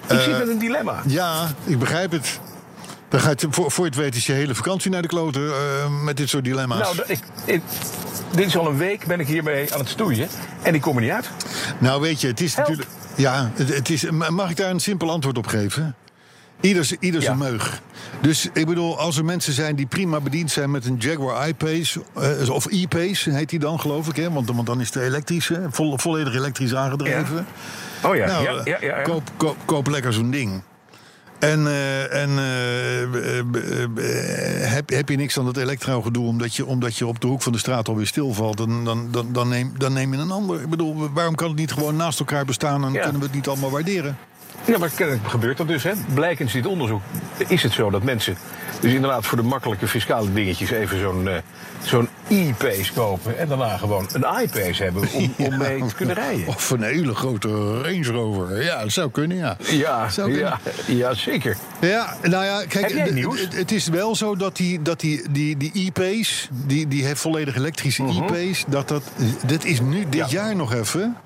Ik 0.09 0.19
zit 0.19 0.37
met 0.37 0.47
een 0.47 0.57
dilemma. 0.59 1.01
Ja, 1.07 1.47
ik 1.63 1.79
begrijp 1.79 2.11
het. 2.11 2.39
Dan 3.09 3.19
gaat 3.21 3.41
je, 3.41 3.47
voor, 3.49 3.71
voor 3.71 3.83
je 3.85 3.89
het 3.89 3.99
weet 3.99 4.15
is 4.15 4.25
je 4.25 4.33
hele 4.33 4.55
vakantie 4.55 4.91
naar 4.91 5.01
de 5.01 5.07
kloten 5.07 5.47
eh, 5.47 5.55
met 6.03 6.17
dit 6.17 6.29
soort 6.29 6.43
dilemma's. 6.43 6.79
Nou, 6.79 6.97
ik, 7.07 7.19
ik, 7.45 7.61
dit 8.35 8.45
is 8.47 8.57
al 8.57 8.67
een 8.67 8.77
week 8.77 9.05
ben 9.05 9.19
ik 9.19 9.27
hiermee 9.27 9.73
aan 9.73 9.79
het 9.79 9.89
stoeien. 9.89 10.27
En 10.61 10.75
ik 10.75 10.81
kom 10.81 10.95
er 10.95 11.01
niet 11.01 11.11
uit. 11.11 11.29
Nou, 11.77 12.01
weet 12.01 12.21
je, 12.21 12.27
het 12.27 12.41
is 12.41 12.55
Help. 12.55 12.67
natuurlijk. 12.67 12.97
Ja, 13.15 13.51
het, 13.55 13.89
is, 13.89 14.09
mag 14.29 14.49
ik 14.49 14.57
daar 14.57 14.69
een 14.69 14.79
simpel 14.79 15.09
antwoord 15.11 15.37
op 15.37 15.47
geven? 15.47 15.95
Ieder, 16.61 16.85
zijn 16.85 16.99
Ja. 17.19 17.33
meug. 17.33 17.81
Dus 18.21 18.49
ik 18.53 18.65
bedoel, 18.65 18.99
als 18.99 19.17
er 19.17 19.25
mensen 19.25 19.53
zijn 19.53 19.75
die 19.75 19.85
prima 19.85 20.19
bediend 20.19 20.51
zijn 20.51 20.71
met 20.71 20.85
een 20.85 20.95
Jaguar 20.97 21.47
I-Pace, 21.47 22.01
eh, 22.15 22.49
of 22.49 22.65
E-Pace 22.69 23.31
heet 23.31 23.49
die 23.49 23.59
dan, 23.59 23.79
geloof 23.79 24.07
ik, 24.07 24.15
hè? 24.15 24.31
Want, 24.31 24.49
want 24.51 24.67
dan 24.67 24.81
is 24.81 24.93
het 24.93 25.03
elektrisch, 25.03 25.47
hè? 25.47 25.59
Vol, 25.71 25.97
volledig 25.97 26.35
elektrisch 26.35 26.75
aangedreven. 26.75 27.45
Oh 28.03 28.15
ja, 28.15 28.25
Nou, 28.25 28.43
ja, 28.43 28.51
ja, 28.51 28.61
ja, 28.65 28.77
ja. 28.81 29.01
Koop, 29.01 29.29
koop, 29.37 29.57
koop 29.65 29.87
lekker 29.87 30.13
zo'n 30.13 30.31
ding. 30.31 30.61
En, 31.43 31.67
eh, 31.67 32.21
en 32.21 32.29
eh, 32.37 33.01
eh, 33.01 34.71
heb, 34.71 34.89
heb 34.89 35.09
je 35.09 35.15
niks 35.15 35.39
aan 35.39 35.45
dat 35.45 35.57
elektrogedoe 35.57 36.27
omdat 36.27 36.55
je, 36.55 36.65
omdat 36.65 36.95
je 36.97 37.07
op 37.07 37.19
de 37.19 37.27
hoek 37.27 37.41
van 37.41 37.51
de 37.51 37.57
straat 37.57 37.87
alweer 37.87 38.07
stilvalt, 38.07 38.57
dan, 38.57 38.85
dan, 38.85 39.07
dan, 39.11 39.27
dan, 39.31 39.47
neem, 39.47 39.73
dan 39.77 39.93
neem 39.93 40.13
je 40.13 40.19
een 40.19 40.31
ander. 40.31 40.61
Ik 40.61 40.69
bedoel, 40.69 41.09
waarom 41.13 41.35
kan 41.35 41.47
het 41.47 41.57
niet 41.57 41.71
gewoon 41.71 41.95
naast 41.95 42.19
elkaar 42.19 42.45
bestaan 42.45 42.85
en 42.85 42.93
Ja. 42.93 43.01
kunnen 43.01 43.19
we 43.19 43.25
het 43.25 43.35
niet 43.35 43.47
allemaal 43.47 43.71
waarderen? 43.71 44.17
Ja, 44.65 44.77
maar 44.77 44.89
kennelijk 44.89 45.27
gebeurt 45.27 45.57
dat 45.57 45.67
dus. 45.67 45.83
Hè. 45.83 45.91
Blijkens 46.13 46.53
dit 46.53 46.65
onderzoek 46.65 47.01
is 47.47 47.63
het 47.63 47.71
zo 47.71 47.89
dat 47.89 48.03
mensen 48.03 48.37
dus 48.79 48.93
inderdaad 48.93 49.25
voor 49.25 49.37
de 49.37 49.43
makkelijke 49.43 49.87
fiscale 49.87 50.33
dingetjes 50.33 50.71
even 50.71 50.99
zo'n 50.99 51.27
eh, 51.27 51.35
zo'n 51.83 52.09
e-pace 52.29 52.93
kopen. 52.93 53.37
En 53.39 53.47
daarna 53.47 53.77
gewoon 53.77 54.09
een 54.13 54.25
i-pace 54.43 54.83
hebben 54.83 55.03
om, 55.13 55.33
om 55.45 55.57
mee 55.57 55.85
te 55.85 55.95
kunnen 55.95 56.15
rijden. 56.15 56.47
Of 56.47 56.69
een 56.69 56.83
hele 56.83 57.15
grote 57.15 57.47
Range 57.81 58.03
Rover. 58.11 58.63
Ja, 58.63 58.81
dat 58.81 58.91
zou 58.91 59.11
kunnen, 59.11 59.37
ja. 59.37 59.57
Ja, 59.69 60.09
Zou 60.09 60.31
kunnen. 60.31 60.59
ja, 60.87 60.93
ja, 60.95 61.13
zeker. 61.13 61.57
Ja, 61.81 62.15
nou 62.21 62.45
ja, 62.45 62.65
kijk? 62.67 62.91
Het, 62.93 63.55
het 63.55 63.71
is 63.71 63.87
wel 63.87 64.15
zo 64.15 64.35
dat 64.35 64.55
die, 64.55 64.81
dat 64.81 64.99
die, 64.99 65.31
die, 65.31 65.57
die 65.57 65.71
e-pace, 65.73 66.47
die, 66.51 66.87
die 66.87 67.15
volledig 67.15 67.55
elektrische 67.55 68.03
e-pace, 68.03 68.63
dat 68.67 68.87
dat, 68.87 69.03
dit 69.45 69.65
is 69.65 69.79
nu 69.81 69.99
dit 69.99 70.07
Mhm. 70.09 70.17
Ja. 70.17 70.27
jaar 70.43 70.55
nog 70.55 70.73
even. 70.73 71.17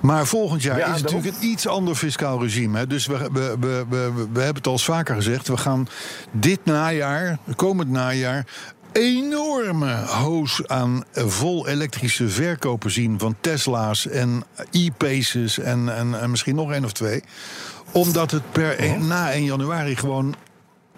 Maar 0.00 0.26
volgend 0.26 0.62
jaar 0.62 0.78
Ja, 0.78 0.86
is 0.86 0.92
het 0.92 1.00
daarom. 1.02 1.16
natuurlijk 1.20 1.44
een 1.44 1.50
iets 1.50 1.66
ander 1.68 1.94
fiscaal 1.94 2.42
regime. 2.42 2.78
Hè. 2.78 2.86
Dus 2.86 3.06
we, 3.06 3.28
we, 3.32 3.56
we, 3.60 3.84
we, 3.88 4.12
we 4.14 4.38
hebben 4.40 4.54
het 4.54 4.66
al 4.66 4.72
eens 4.72 4.84
vaker 4.84 5.14
gezegd. 5.14 5.48
We 5.48 5.56
gaan 5.56 5.86
dit 6.30 6.60
najaar, 6.64 7.38
komend 7.56 7.90
najaar, 7.90 8.46
enorme 8.92 9.94
hoos 10.06 10.62
aan 10.66 11.04
vol 11.14 11.68
elektrische 11.68 12.28
verkopen 12.28 12.90
zien 12.90 13.18
van 13.18 13.36
Tesla's 13.40 14.06
en 14.08 14.44
e-paces 14.70 15.58
en, 15.58 15.96
en, 15.96 16.20
en 16.20 16.30
misschien 16.30 16.54
nog 16.54 16.72
één 16.72 16.84
of 16.84 16.92
twee. 16.92 17.22
Omdat 17.92 18.30
het 18.30 18.52
per 18.52 18.74
Mhm. 18.78 18.82
een- 18.94 19.06
na 19.06 19.32
1 19.32 19.44
januari 19.44 19.96
gewoon 19.96 20.34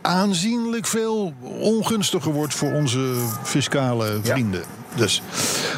aanzienlijk 0.03 0.87
veel 0.87 1.33
ongunstiger 1.43 2.33
wordt 2.33 2.55
voor 2.55 2.73
onze 2.73 3.15
fiscale 3.43 4.19
vrienden. 4.23 4.63
Dus. 4.95 5.23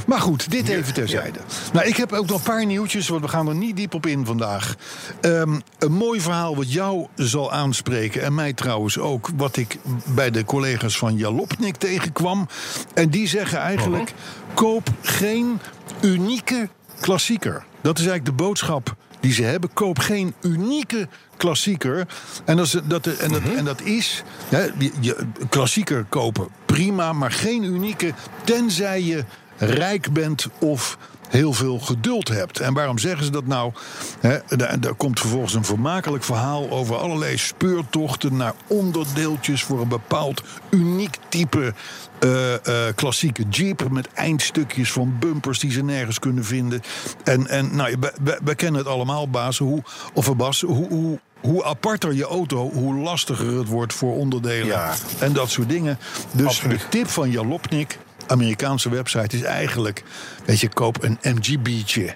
Maar 0.07 0.21
goed, 0.21 0.51
dit 0.51 0.69
even 0.69 0.95
terzijde. 0.95 1.39
Nou, 1.73 1.87
ik 1.87 1.97
heb 1.97 2.13
ook 2.13 2.27
nog 2.27 2.37
een 2.37 2.43
paar 2.43 2.67
nieuwtjes, 2.67 3.09
want 3.09 3.23
we 3.23 3.29
gaan 3.29 3.49
er 3.49 3.55
niet 3.55 3.77
diep 3.77 3.95
op 3.95 4.07
in 4.07 4.27
vandaag. 4.27 4.77
Ehm, 5.21 5.61
een 5.79 5.93
mooi 5.93 6.21
verhaal 6.21 6.57
wat 6.57 6.73
jou 6.73 7.07
zal 7.17 7.53
aanspreken, 7.53 8.23
en 8.23 8.35
mij 8.35 8.53
trouwens 8.53 8.99
ook, 8.99 9.31
wat 9.37 9.57
ik 9.57 9.79
bij 10.05 10.31
de 10.31 10.45
collega's 10.45 10.99
van 10.99 11.17
Jalopnik 11.17 11.77
tegenkwam. 11.77 12.49
En 12.95 13.11
die 13.11 13.29
zeggen 13.29 13.59
eigenlijk: 13.59 14.13
koop 14.55 14.89
geen 15.03 15.61
unieke 16.01 16.69
klassieker. 17.01 17.65
Dat 17.81 17.99
is 17.99 18.07
eigenlijk 18.07 18.39
de 18.39 18.45
boodschap 18.45 18.97
die 19.25 19.33
ze 19.33 19.43
hebben. 19.43 19.73
Koop 19.73 19.99
geen 19.99 20.35
unieke 20.41 21.09
klassieker. 21.37 22.07
En 22.45 22.57
dat 22.57 22.67
is, 22.67 22.81
dat, 22.85 23.07
en 23.07 23.33
dat, 23.33 23.43
en 23.57 23.65
dat 23.65 23.81
is 23.81 24.23
hè, 24.49 24.67
je, 25.01 25.17
klassieker 25.49 26.07
kopen, 26.09 26.49
prima, 26.67 27.13
maar 27.13 27.31
geen 27.31 27.63
unieke, 27.63 28.13
tenzij 28.45 29.03
je 29.03 29.25
rijk 29.57 30.13
bent 30.13 30.47
of 30.59 30.99
heel 31.29 31.53
veel 31.53 31.79
geduld 31.79 32.29
hebt. 32.29 32.61
En 32.61 32.75
waarom 32.75 32.99
zeggen 32.99 33.25
ze 33.25 33.31
dat 33.31 33.47
nou? 33.47 33.73
Hè, 34.21 34.39
daar, 34.49 34.81
daar 34.81 34.95
komt 34.95 35.21
vervolgens 35.21 35.55
een 35.55 35.65
vermakelijk 35.65 36.25
verhaal 36.25 36.71
over 36.71 36.97
allerlei 36.97 37.39
speurtochten 37.39 38.37
naar 38.37 38.55
onderdeeltjes 38.67 39.63
voor 39.63 39.81
een 39.81 39.89
bepaald 39.89 40.43
uniek 40.71 41.17
type 41.29 41.75
eh, 42.19 42.55
eh, 42.55 42.95
klassieke 42.95 43.43
Jeep 43.49 43.91
met 43.91 44.09
eindstukjes 44.13 44.93
van 44.93 45.17
bumpers 45.19 45.59
die 45.59 45.71
ze 45.71 45.83
nergens 45.85 46.19
kunnen 46.19 46.45
vinden. 46.45 46.83
En, 47.25 47.47
en 47.47 47.77
nou, 47.77 47.97
we, 48.01 48.39
we, 48.45 48.55
kennen 48.55 48.81
het 48.81 48.91
allemaal, 48.91 49.29
Bas, 49.29 49.59
hoe, 49.59 49.83
of 50.13 50.37
Bas, 50.37 50.61
hoe, 50.61 50.89
hoe, 50.89 51.19
hoe 51.41 51.65
aparter 51.65 52.15
je 52.15 52.25
auto, 52.25 52.71
hoe 52.73 52.95
lastiger 52.95 53.59
het 53.59 53.69
wordt 53.69 53.93
voor 53.93 54.17
onderdelen 54.17 54.67
Ja. 54.67 54.95
en 55.19 55.33
dat 55.33 55.51
soort 55.51 55.69
dingen. 55.69 55.99
Dus 56.33 56.47
Absoluut. 56.47 56.81
de 56.81 56.89
tip 56.89 57.09
van 57.09 57.31
Jalopnik, 57.31 57.99
Amerikaanse 58.27 58.89
website, 58.89 59.37
is 59.37 59.43
eigenlijk: 59.43 60.03
weet 60.45 60.61
je, 60.61 60.69
koop 60.69 61.03
een 61.03 61.19
MGB'tje. 61.23 62.15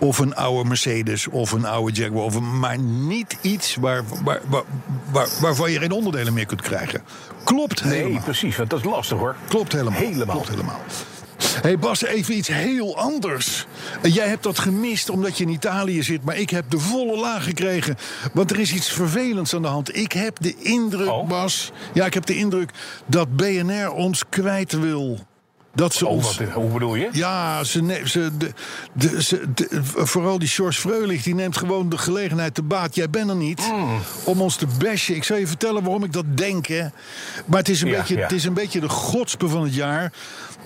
Of 0.00 0.18
een 0.18 0.34
oude 0.36 0.68
Mercedes 0.68 1.26
of 1.28 1.52
een 1.52 1.64
oude 1.64 1.92
Jaguar. 2.00 2.24
Of 2.24 2.34
een, 2.34 2.58
maar 2.58 2.78
niet 2.78 3.36
iets 3.40 3.76
waar, 3.80 4.02
waar, 4.24 4.40
waar, 4.48 4.62
waar- 5.12 5.28
waarvan 5.40 5.70
je 5.72 5.78
geen 5.78 5.90
onderdelen 5.92 6.32
meer 6.32 6.46
kunt 6.46 6.62
krijgen. 6.62 7.02
Klopt 7.44 7.84
Nee, 7.84 7.94
helemaal. 7.98 8.22
precies, 8.22 8.56
want 8.56 8.70
dat 8.70 8.78
is 8.78 8.84
lastig 8.84 9.18
hoor. 9.18 9.36
Klopt 9.48 9.72
helemaal. 9.72 9.98
Helemaal. 9.98 10.34
Klopt 10.34 10.48
helemaal. 10.48 10.80
hey 11.62 11.78
Bas, 11.78 12.04
even 12.04 12.36
iets 12.36 12.48
heel 12.48 12.96
anders. 12.96 13.66
En 14.02 14.10
Jij 14.10 14.28
hebt 14.28 14.42
dat 14.42 14.58
gemist 14.58 15.10
omdat 15.10 15.38
je 15.38 15.44
in 15.44 15.50
Italië 15.50 16.02
zit, 16.02 16.24
maar 16.24 16.36
ik 16.36 16.50
heb 16.50 16.70
de 16.70 16.78
volle 16.78 17.16
laag 17.20 17.44
gekregen. 17.44 17.96
Want 18.32 18.50
er 18.50 18.58
is 18.60 18.72
iets 18.72 18.92
vervelends 18.92 19.54
aan 19.54 19.62
de 19.62 19.68
hand. 19.68 19.96
Ik 19.96 20.12
heb 20.12 20.36
de 20.40 20.54
indruk, 20.56 21.08
Oh? 21.10 21.28
Bas. 21.28 21.72
Ja, 21.94 22.06
ik 22.06 22.14
heb 22.14 22.26
de 22.26 22.36
indruk 22.36 22.70
dat 23.06 23.36
BNR 23.36 23.90
ons 23.92 24.22
kwijt 24.28 24.72
wil. 24.72 25.18
Dat 25.78 25.94
ze 25.94 26.06
Oh, 26.06 26.12
ons. 26.12 26.36
wat, 26.38 26.48
hoe 26.48 26.70
bedoel 26.72 26.94
je? 26.94 27.08
Ja, 27.12 27.64
ze, 27.64 27.82
ne- 27.82 28.02
ze, 28.08 28.30
de, 28.38 28.52
de, 28.92 29.22
ze, 29.22 29.52
de- 29.54 29.68
vooral 29.94 30.38
die 30.38 30.48
George 30.48 30.80
Freulich, 30.80 31.22
die 31.22 31.34
neemt 31.34 31.56
gewoon 31.56 31.88
de 31.88 31.98
gelegenheid 31.98 32.54
te 32.54 32.62
baat. 32.62 32.94
Jij 32.94 33.10
bent 33.10 33.30
er 33.30 33.36
niet. 33.36 33.70
Mm. 33.72 33.98
Om 34.24 34.40
ons 34.40 34.56
te 34.56 34.66
bashen. 34.78 35.14
Ik 35.14 35.24
zal 35.24 35.36
je 35.36 35.46
vertellen 35.46 35.82
waarom 35.82 36.04
ik 36.04 36.12
dat 36.12 36.36
denk. 36.36 36.66
Hè. 36.66 36.86
Maar 37.46 37.58
het 37.58 37.68
is 37.68 37.80
een, 37.82 37.88
Ja, 37.88 37.96
beetje, 37.98 38.16
ja. 38.16 38.22
het 38.22 38.32
is 38.32 38.44
een 38.44 38.54
beetje 38.54 38.80
de 38.80 38.88
godspe 38.88 39.48
van 39.48 39.62
het 39.62 39.74
jaar. 39.74 40.12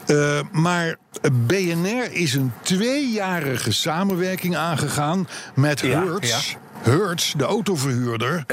Eh, 0.07 0.41
maar 0.53 0.97
BNR 1.33 2.13
is 2.13 2.35
een 2.35 2.53
tweejarige 2.63 3.73
samenwerking 3.73 4.57
aangegaan 4.57 5.29
met 5.55 5.81
Ja, 5.81 6.05
Hertz. 6.05 6.55
Hertz, 6.79 7.33
de 7.37 7.45
autoverhuurder. 7.45 8.45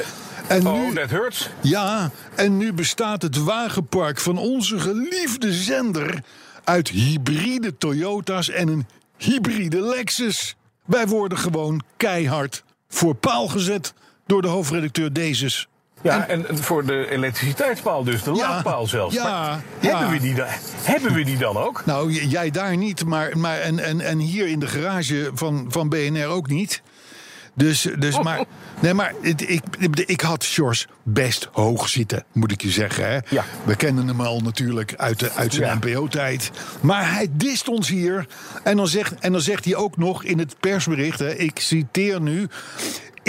En 0.47 0.67
Oh, 0.67 0.93
nu, 0.93 0.99
hurts. 1.07 1.49
ja, 1.61 2.11
en 2.35 2.57
nu 2.57 2.73
bestaat 2.73 3.21
het 3.21 3.43
wagenpark 3.43 4.19
van 4.19 4.37
onze 4.37 4.79
geliefde 4.79 5.53
zender 5.53 6.23
uit 6.63 6.89
hybride 6.89 7.77
Toyota's 7.77 8.49
en 8.49 8.67
een 8.67 8.87
hybride 9.17 9.81
Lexus. 9.81 10.55
Wij 10.85 11.07
worden 11.07 11.37
gewoon 11.37 11.81
keihard 11.97 12.63
voor 12.89 13.15
paal 13.15 13.47
gezet 13.47 13.93
door 14.25 14.41
de 14.41 14.47
hoofdredacteur 14.47 15.13
Dezes. 15.13 15.67
Ja, 16.01 16.27
en, 16.27 16.47
en 16.47 16.57
voor 16.57 16.85
de 16.85 17.09
elektriciteitspaal 17.09 18.03
dus, 18.03 18.23
de 18.23 18.33
Ja, 18.33 18.49
laadpaal 18.49 18.87
zelfs. 18.87 19.15
ja, 19.15 19.23
Maar 19.23 19.63
ja. 19.79 19.89
Hebben, 19.97 20.09
we 20.09 20.19
die 20.19 20.35
dan, 20.35 20.47
hebben 20.83 21.13
we 21.13 21.23
die 21.23 21.37
dan 21.37 21.57
ook? 21.57 21.85
Nou, 21.85 22.11
jij 22.11 22.51
daar 22.51 22.77
niet, 22.77 23.05
maar, 23.05 23.37
maar 23.37 23.59
en, 23.59 23.79
en, 23.79 24.01
en 24.01 24.17
hier 24.19 24.47
in 24.47 24.59
de 24.59 24.67
garage 24.67 25.31
van, 25.33 25.65
van 25.69 25.89
BNR 25.89 26.25
ook 26.25 26.47
niet. 26.47 26.81
Dus, 27.59 27.87
dus 27.99 28.19
maar, 28.21 28.43
nee, 28.79 28.93
maar 28.93 29.13
het- 29.21 29.49
ik, 29.49 29.61
ik, 29.79 29.99
ik 29.99 30.21
had 30.21 30.43
Sjors 30.43 30.87
best 31.03 31.49
hoog 31.51 31.89
zitten, 31.89 32.23
moet 32.31 32.51
ik 32.51 32.61
je 32.61 32.69
zeggen. 32.69 33.09
Hè? 33.11 33.17
Ja. 33.29 33.45
We 33.65 33.75
kennen 33.75 34.07
hem 34.07 34.21
al 34.21 34.39
natuurlijk 34.39 34.93
uit, 34.97 35.19
de, 35.19 35.31
uit 35.31 35.53
zijn. 35.53 35.77
NPO-tijd. 35.77 36.51
Maar 36.81 37.13
hij 37.13 37.27
dist 37.31 37.67
ons 37.67 37.87
hier. 37.89 38.27
En 38.63 38.77
dan, 38.77 38.87
zegt, 38.87 39.13
en 39.19 39.31
dan 39.31 39.41
zegt 39.41 39.65
hij 39.65 39.75
ook 39.75 39.97
nog 39.97 40.23
in 40.23 40.39
het 40.39 40.55
persbericht, 40.59 41.19
hè, 41.19 41.35
ik 41.35 41.59
citeer 41.59 42.21
nu... 42.21 42.47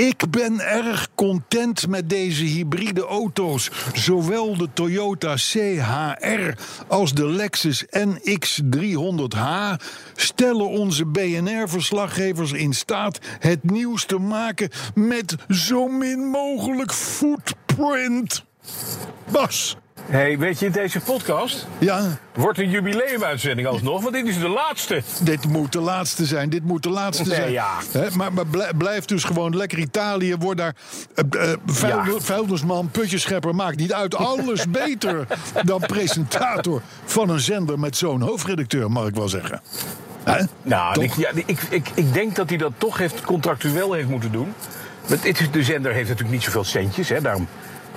Ik 0.01 0.31
ben 0.31 0.61
erg 0.61 1.09
content 1.15 1.89
met 1.89 2.09
deze 2.09 2.45
hybride 2.45 3.07
auto's. 3.07 3.71
Zowel 3.95 4.57
de 4.57 4.69
Toyota 4.75 5.35
CHR 5.37 6.53
als 6.89 7.15
de 7.15 7.27
Lexus 7.27 7.85
NX300H 7.87 9.85
stellen 10.15 10.69
onze 10.69 11.07
BNR-verslaggevers 11.07 12.53
in 12.53 12.73
staat 12.73 13.19
het 13.39 13.71
nieuws 13.71 14.05
te 14.05 14.19
maken 14.19 14.71
met 14.95 15.35
zo 15.49 15.89
min 15.89 16.19
mogelijk 16.19 16.93
footprint. 16.93 18.45
Bas. 19.33 19.77
Hey, 20.07 20.39
weet 20.39 20.59
je, 20.59 20.71
deze 20.71 21.01
podcast 21.01 21.67
Ja, 21.79 22.19
wordt 22.35 22.59
een 22.59 22.71
jubileumuitzending 22.71 23.69
alsnog, 23.69 24.03
want 24.03 24.15
dit 24.15 24.27
is 24.27 24.39
de 24.39 24.49
laatste. 24.49 25.03
dit 25.23 25.45
moet 25.49 25.73
de 25.73 25.81
laatste 25.81 26.25
zijn. 26.27 26.51
Dit 26.51 26.65
moet 26.65 26.83
de 26.83 26.91
laatste 26.91 27.25
Nee, 27.29 27.35
zijn. 27.37 27.51
ja. 27.53 27.69
Maar 28.17 28.33
maar 28.33 28.47
blij- 28.47 28.73
blijf 28.79 29.05
dus 29.05 29.25
gewoon 29.25 29.57
lekker 29.57 29.79
Italië. 29.79 30.37
Word 30.39 30.57
daar 30.59 30.75
Ja. 31.81 32.03
vuilnisman, 32.19 32.89
putjeschepper. 32.91 33.55
Maakt 33.55 33.77
niet 33.77 33.93
uit. 33.93 34.15
Alles 34.15 34.71
beter 34.85 35.27
dan 35.65 35.81
presentator 35.81 36.83
van 37.05 37.29
een 37.29 37.41
zender 37.41 37.79
met 37.79 37.97
zo'n 37.97 38.21
hoofdredacteur, 38.21 38.91
mag 38.91 39.07
ik 39.07 39.15
wel 39.15 39.29
zeggen. 39.29 39.61
Hè? 40.25 40.45
Nou, 40.63 41.03
ik, 41.03 41.13
ja, 41.15 41.31
ik, 41.47 41.61
ik, 41.71 41.89
ik 41.95 42.13
denk 42.13 42.37
dat 42.37 42.49
hij 42.49 42.59
dat 42.59 42.73
toch 42.79 42.99
heeft, 42.99 43.21
contractueel 43.21 43.93
heeft 43.93 44.09
moeten 44.09 44.33
doen. 44.33 44.55
Het 45.07 45.49
de 45.53 45.63
zender 45.63 45.93
heeft 45.93 46.09
natuurlijk 46.09 46.35
niet 46.35 46.43
zoveel 46.45 46.65
centjes. 46.65 47.09
Hè, 47.09 47.21
daarom 47.21 47.49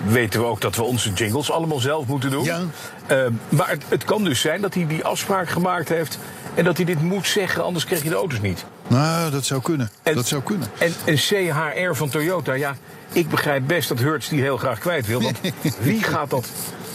weten 0.05 0.39
we 0.39 0.45
ook 0.45 0.61
dat 0.61 0.75
we 0.75 0.83
onze 0.83 1.13
jingles 1.13 1.51
allemaal 1.51 1.79
zelf 1.79 2.05
moeten 2.05 2.31
doen. 2.31 2.43
Ja. 2.43 2.61
Eh, 3.05 3.17
maar 3.49 3.69
het, 3.69 3.83
het 3.87 4.03
kan 4.03 4.23
dus 4.23 4.41
zijn 4.41 4.61
dat 4.61 4.73
hij 4.73 4.87
die 4.87 5.03
afspraak 5.03 5.49
gemaakt 5.49 5.89
heeft... 5.89 6.19
en 6.53 6.63
dat 6.63 6.77
hij 6.77 6.85
dit 6.85 7.01
moet 7.01 7.27
zeggen, 7.27 7.63
anders 7.63 7.85
krijg 7.85 8.03
je 8.03 8.09
de 8.09 8.15
auto's 8.15 8.41
niet. 8.41 8.65
Nou, 8.87 9.31
dat 9.31 9.45
zou 9.45 9.61
kunnen. 9.61 9.89
En- 10.03 10.15
dat 10.15 10.27
zou 10.27 10.41
kunnen. 10.41 10.67
En 10.77 10.93
een 11.05 11.17
CHR 11.17 11.93
van 11.93 12.09
Toyota, 12.09 12.53
ja, 12.53 12.75
ik 13.11 13.29
begrijp 13.29 13.67
best 13.67 13.89
dat 13.89 13.99
Hertz 13.99 14.29
die 14.29 14.41
heel 14.41 14.57
graag 14.57 14.79
kwijt 14.79 15.07
wil. 15.07 15.21
Want 15.21 15.39
wie 15.79 16.03
gaat 16.03 16.29
dat 16.29 16.47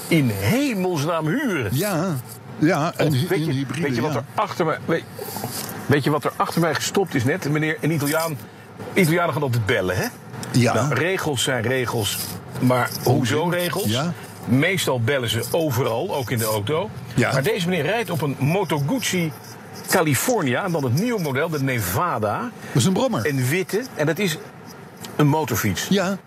in 0.08 0.30
hemelsnaam 0.30 1.26
huren? 1.26 1.70
Ja, 1.72 2.16
ja 2.58 2.92
en 2.96 3.10
weet, 3.10 3.44
je, 3.44 3.52
hybride, 3.52 3.82
weet 3.82 3.94
je 3.94 4.00
wat 4.00 4.12
ja. 4.12 4.18
er 4.18 4.24
achter 4.34 4.66
mij... 4.66 4.78
Weet, 4.84 5.04
weet 5.86 6.04
je 6.04 6.10
wat 6.10 6.24
er 6.24 6.32
achter 6.36 6.60
mij 6.60 6.74
gestopt 6.74 7.14
is 7.14 7.24
net? 7.24 7.50
Meneer, 7.50 7.76
een 7.80 7.90
Italiaan... 7.90 8.38
Italianen 8.92 9.32
gaan 9.32 9.42
altijd 9.42 9.66
bellen, 9.66 9.96
hè? 9.96 10.06
Ja. 10.52 10.74
Nou, 10.74 10.94
regels 10.94 11.42
zijn 11.42 11.62
regels, 11.62 12.18
maar 12.60 12.90
hoezo 13.02 13.48
regels? 13.48 13.90
Ja. 13.90 14.12
Meestal 14.44 15.00
bellen 15.00 15.28
ze 15.28 15.44
overal, 15.50 16.14
ook 16.14 16.30
in 16.30 16.38
de 16.38 16.44
auto. 16.44 16.90
Ja. 17.14 17.32
Maar 17.32 17.42
deze 17.42 17.68
meneer 17.68 17.84
rijdt 17.84 18.10
op 18.10 18.22
een 18.22 18.36
Moto 18.38 18.82
Guzzi 18.88 19.32
California... 19.88 20.64
en 20.64 20.72
dan 20.72 20.84
het 20.84 20.94
nieuwe 21.00 21.20
model, 21.20 21.48
de 21.48 21.62
Nevada. 21.62 22.40
Dat 22.40 22.50
is 22.74 22.84
een 22.84 22.92
brommer. 22.92 23.26
Een 23.26 23.46
witte, 23.46 23.82
en 23.94 24.06
dat 24.06 24.18
is 24.18 24.38
een 25.16 25.26
motorfiets. 25.26 25.86
Ja, 25.88 26.18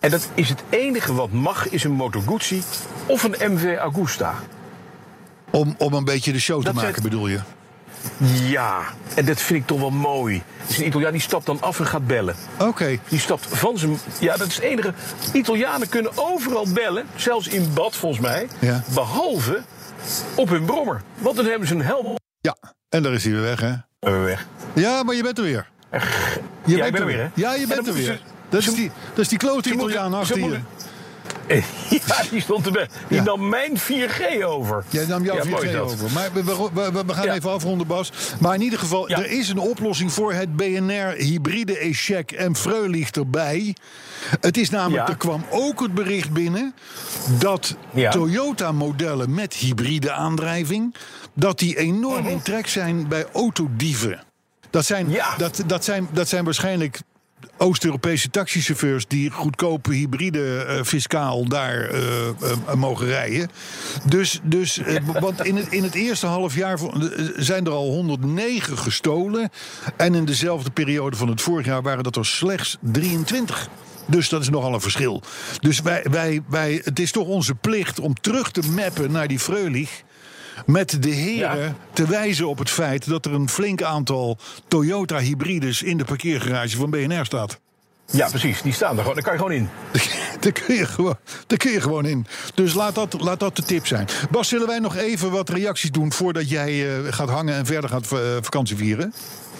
En 0.00 0.10
dat 0.10 0.28
is 0.34 0.48
het 0.48 0.62
enige 0.68 1.14
wat 1.14 1.30
mag, 1.32 1.68
is 1.68 1.84
een 1.84 1.92
Moto 1.92 2.20
Guzzi 2.26 2.62
of 3.06 3.22
een 3.22 3.52
MV 3.52 3.76
Agusta. 3.78 4.34
om, 5.50 5.74
om 5.78 5.92
een 5.92 6.04
beetje 6.04 6.32
de 6.32 6.40
show 6.40 6.64
te 6.64 6.72
maken, 6.72 7.02
bedoel 7.02 7.28
je? 7.28 7.40
Ja, 8.42 8.82
en 9.14 9.24
dat 9.24 9.40
vind 9.40 9.60
ik 9.60 9.66
toch 9.66 9.80
wel 9.80 9.90
mooi. 9.90 10.42
Dus 10.66 10.78
een 10.78 10.86
Italiaan 10.86 11.12
die 11.12 11.20
stapt 11.20 11.46
dan 11.46 11.60
af 11.60 11.78
en 11.78 11.86
gaat 11.86 12.06
bellen. 12.06 12.34
Oké. 12.58 12.98
Die 13.08 13.18
stapt 13.18 13.46
van 13.46 13.78
zijn... 13.78 13.98
Ja, 14.20 14.36
dat 14.36 14.46
is 14.46 14.54
het 14.54 14.64
enige. 14.64 14.92
Italianen 15.32 15.88
kunnen 15.88 16.12
overal 16.14 16.66
bellen, 16.72 17.06
zelfs 17.16 17.48
in 17.48 17.70
bad 17.74 17.96
volgens 17.96 18.20
mij. 18.20 18.48
Ja. 18.58 18.82
Behalve 18.94 19.62
op 20.34 20.48
hun 20.48 20.64
brommer. 20.64 21.02
Want 21.18 21.36
dan 21.36 21.44
hebben 21.44 21.68
ze 21.68 21.74
een 21.74 21.82
helm 21.82 22.16
Ja, 22.40 22.56
en 22.88 23.02
daar 23.02 23.12
is 23.12 23.24
hij 23.24 23.32
weer 23.32 23.42
weg, 23.42 23.60
hè? 23.60 23.72
weg. 24.22 24.46
Ja, 24.72 25.02
maar 25.02 25.14
je 25.14 25.22
bent 25.22 25.38
er 25.38 25.44
weer. 25.44 25.68
Je 26.64 26.76
Ja, 26.76 26.84
ik 26.84 26.92
ben 26.92 27.00
er 27.00 27.06
weer, 27.06 27.18
hè? 27.18 27.28
Ja, 27.34 27.54
je 27.54 27.62
En 27.62 27.68
bent 27.68 27.86
er 27.86 27.94
weer. 27.94 28.08
moeten 28.10 28.26
Dat 28.48 28.60
is 28.60 28.74
die, 28.74 28.90
dat 29.08 29.18
is 29.18 29.28
die 29.28 29.38
klote 29.38 29.72
Italiaan 29.72 30.10
ze 30.10 30.16
achter 30.16 30.38
je. 30.38 30.58
Ja, 32.06 32.22
die 32.30 32.40
stond 32.40 32.66
erbij. 32.66 32.88
Die 33.08 33.18
Ja. 33.18 33.24
nam 33.24 33.48
mijn 33.48 33.78
4G 33.78 34.44
over. 34.44 34.84
Jij 34.88 35.06
nam 35.06 35.24
jouw 35.24 35.36
Ja, 35.36 35.44
mooi 35.44 35.62
4G 35.62 35.66
is 35.66 35.72
dat. 35.72 35.82
over. 35.82 36.10
Maar 36.10 36.28
we, 36.32 36.44
we, 36.44 36.70
we- 36.92 37.04
we 37.06 37.12
gaan 37.14 37.28
even 37.28 37.50
afronden, 37.50 37.86
Bas. 37.86 38.12
Maar 38.40 38.54
in 38.54 38.60
ieder 38.62 38.78
geval, 38.78 39.08
er 39.08 39.30
is 39.30 39.48
een 39.48 39.58
oplossing 39.58 40.12
voor 40.12 40.32
het 40.32 40.56
BNR 40.56 41.12
hybride 41.16 41.78
echec 41.78 42.30
en 42.32 42.56
Freulich 42.56 43.10
erbij. 43.10 43.76
Het 44.40 44.56
is 44.56 44.70
namelijk, 44.70 45.08
er 45.08 45.16
kwam 45.16 45.44
ook 45.50 45.80
het 45.80 45.94
bericht 45.94 46.30
binnen 46.30 46.74
dat. 47.38 47.76
Toyota-modellen 48.10 49.34
met 49.34 49.54
hybride 49.54 50.12
aandrijving, 50.12 50.94
dat 51.34 51.58
die 51.58 51.76
enorm 51.78 52.26
in 52.26 52.42
trek 52.42 52.66
zijn 52.68 53.08
bij 53.08 53.26
autodieven. 53.32 54.22
Dat 54.70 54.84
zijn. 54.84 55.10
Ja. 55.10 55.36
dat, 55.36 55.62
dat 55.66 55.84
zijn, 55.84 56.08
dat 56.12 56.28
zijn 56.28 56.44
waarschijnlijk 56.44 57.00
Oost-Europese 57.56 58.30
taxichauffeurs 58.30 59.06
die 59.06 59.30
goedkope 59.30 59.92
hybride 59.94 60.64
eh, 60.64 60.82
fiscaal 60.82 61.48
daar 61.48 61.88
eh, 61.90 62.28
eh, 62.28 62.74
mogen 62.74 63.06
rijden. 63.06 63.50
Dus, 64.04 64.40
dus 64.42 64.80
want 65.20 65.44
in 65.44 65.56
het, 65.56 65.68
in 65.68 65.82
het 65.82 65.94
eerste 65.94 66.26
half 66.26 66.54
jaar 66.54 66.78
zijn 67.36 67.66
er 67.66 67.72
al 67.72 67.90
109 67.90 68.78
gestolen. 68.78 69.50
En 69.96 70.14
in 70.14 70.24
dezelfde 70.24 70.70
periode 70.70 71.16
van 71.16 71.28
het 71.28 71.40
vorig 71.40 71.66
jaar 71.66 71.82
waren 71.82 72.04
dat 72.04 72.16
er 72.16 72.26
slechts 72.26 72.76
23. 72.80 73.68
Dus 74.06 74.28
dat 74.28 74.40
is 74.40 74.48
nogal 74.48 74.74
een 74.74 74.80
verschil. 74.80 75.22
Dus 75.60 75.80
wij, 75.80 76.06
wij, 76.10 76.42
wij, 76.48 76.80
het 76.84 76.98
is 76.98 77.12
toch 77.12 77.26
onze 77.26 77.54
plicht 77.54 78.00
om 78.00 78.14
terug 78.14 78.50
te 78.50 78.62
mappen 78.70 79.12
naar 79.12 79.28
die 79.28 79.38
Freulich. 79.38 80.03
Met 80.66 81.02
de 81.02 81.10
heren 81.10 81.58
Ja. 81.58 81.74
te 81.92 82.06
wijzen 82.06 82.48
op 82.48 82.58
het 82.58 82.70
feit 82.70 83.08
dat 83.08 83.26
er 83.26 83.32
een 83.34 83.48
flink 83.48 83.82
aantal 83.82 84.38
Toyota 84.68 85.18
hybrides 85.18 85.82
in 85.82 85.96
de 85.96 86.04
parkeergarage 86.04 86.76
van 86.76 86.90
BNR 86.90 87.24
staat. 87.24 87.60
Ja, 88.10 88.28
precies. 88.28 88.62
Die 88.62 88.72
staan 88.72 88.90
er 88.96 88.98
gewoon. 88.98 89.14
Daar 89.14 89.24
kan 89.24 89.32
je 89.32 89.38
gewoon 89.38 89.52
in. 89.52 89.68
Daar 90.40 90.52
kun 90.52 90.74
je 90.74 90.86
gewoon, 90.86 91.16
daar 91.46 91.58
kun 91.58 91.70
je 91.72 91.80
gewoon 91.80 92.06
in. 92.06 92.26
Dus 92.54 92.74
laat 92.74 92.94
dat, 92.94 93.20
laat 93.20 93.40
dat 93.40 93.56
de 93.56 93.62
tip 93.62 93.86
zijn. 93.86 94.06
Bas, 94.30 94.48
zullen 94.48 94.66
wij 94.66 94.78
nog 94.78 94.96
even 94.96 95.30
wat 95.30 95.48
reacties 95.48 95.90
doen 95.90 96.12
voordat 96.12 96.50
jij 96.50 96.96
eh, 96.98 97.12
gaat 97.12 97.28
hangen 97.30 97.54
en 97.54 97.66
verder 97.66 97.90
gaat 97.90 98.12
eh, 98.12 98.18
vakantie 98.40 98.76
vieren? 98.76 99.14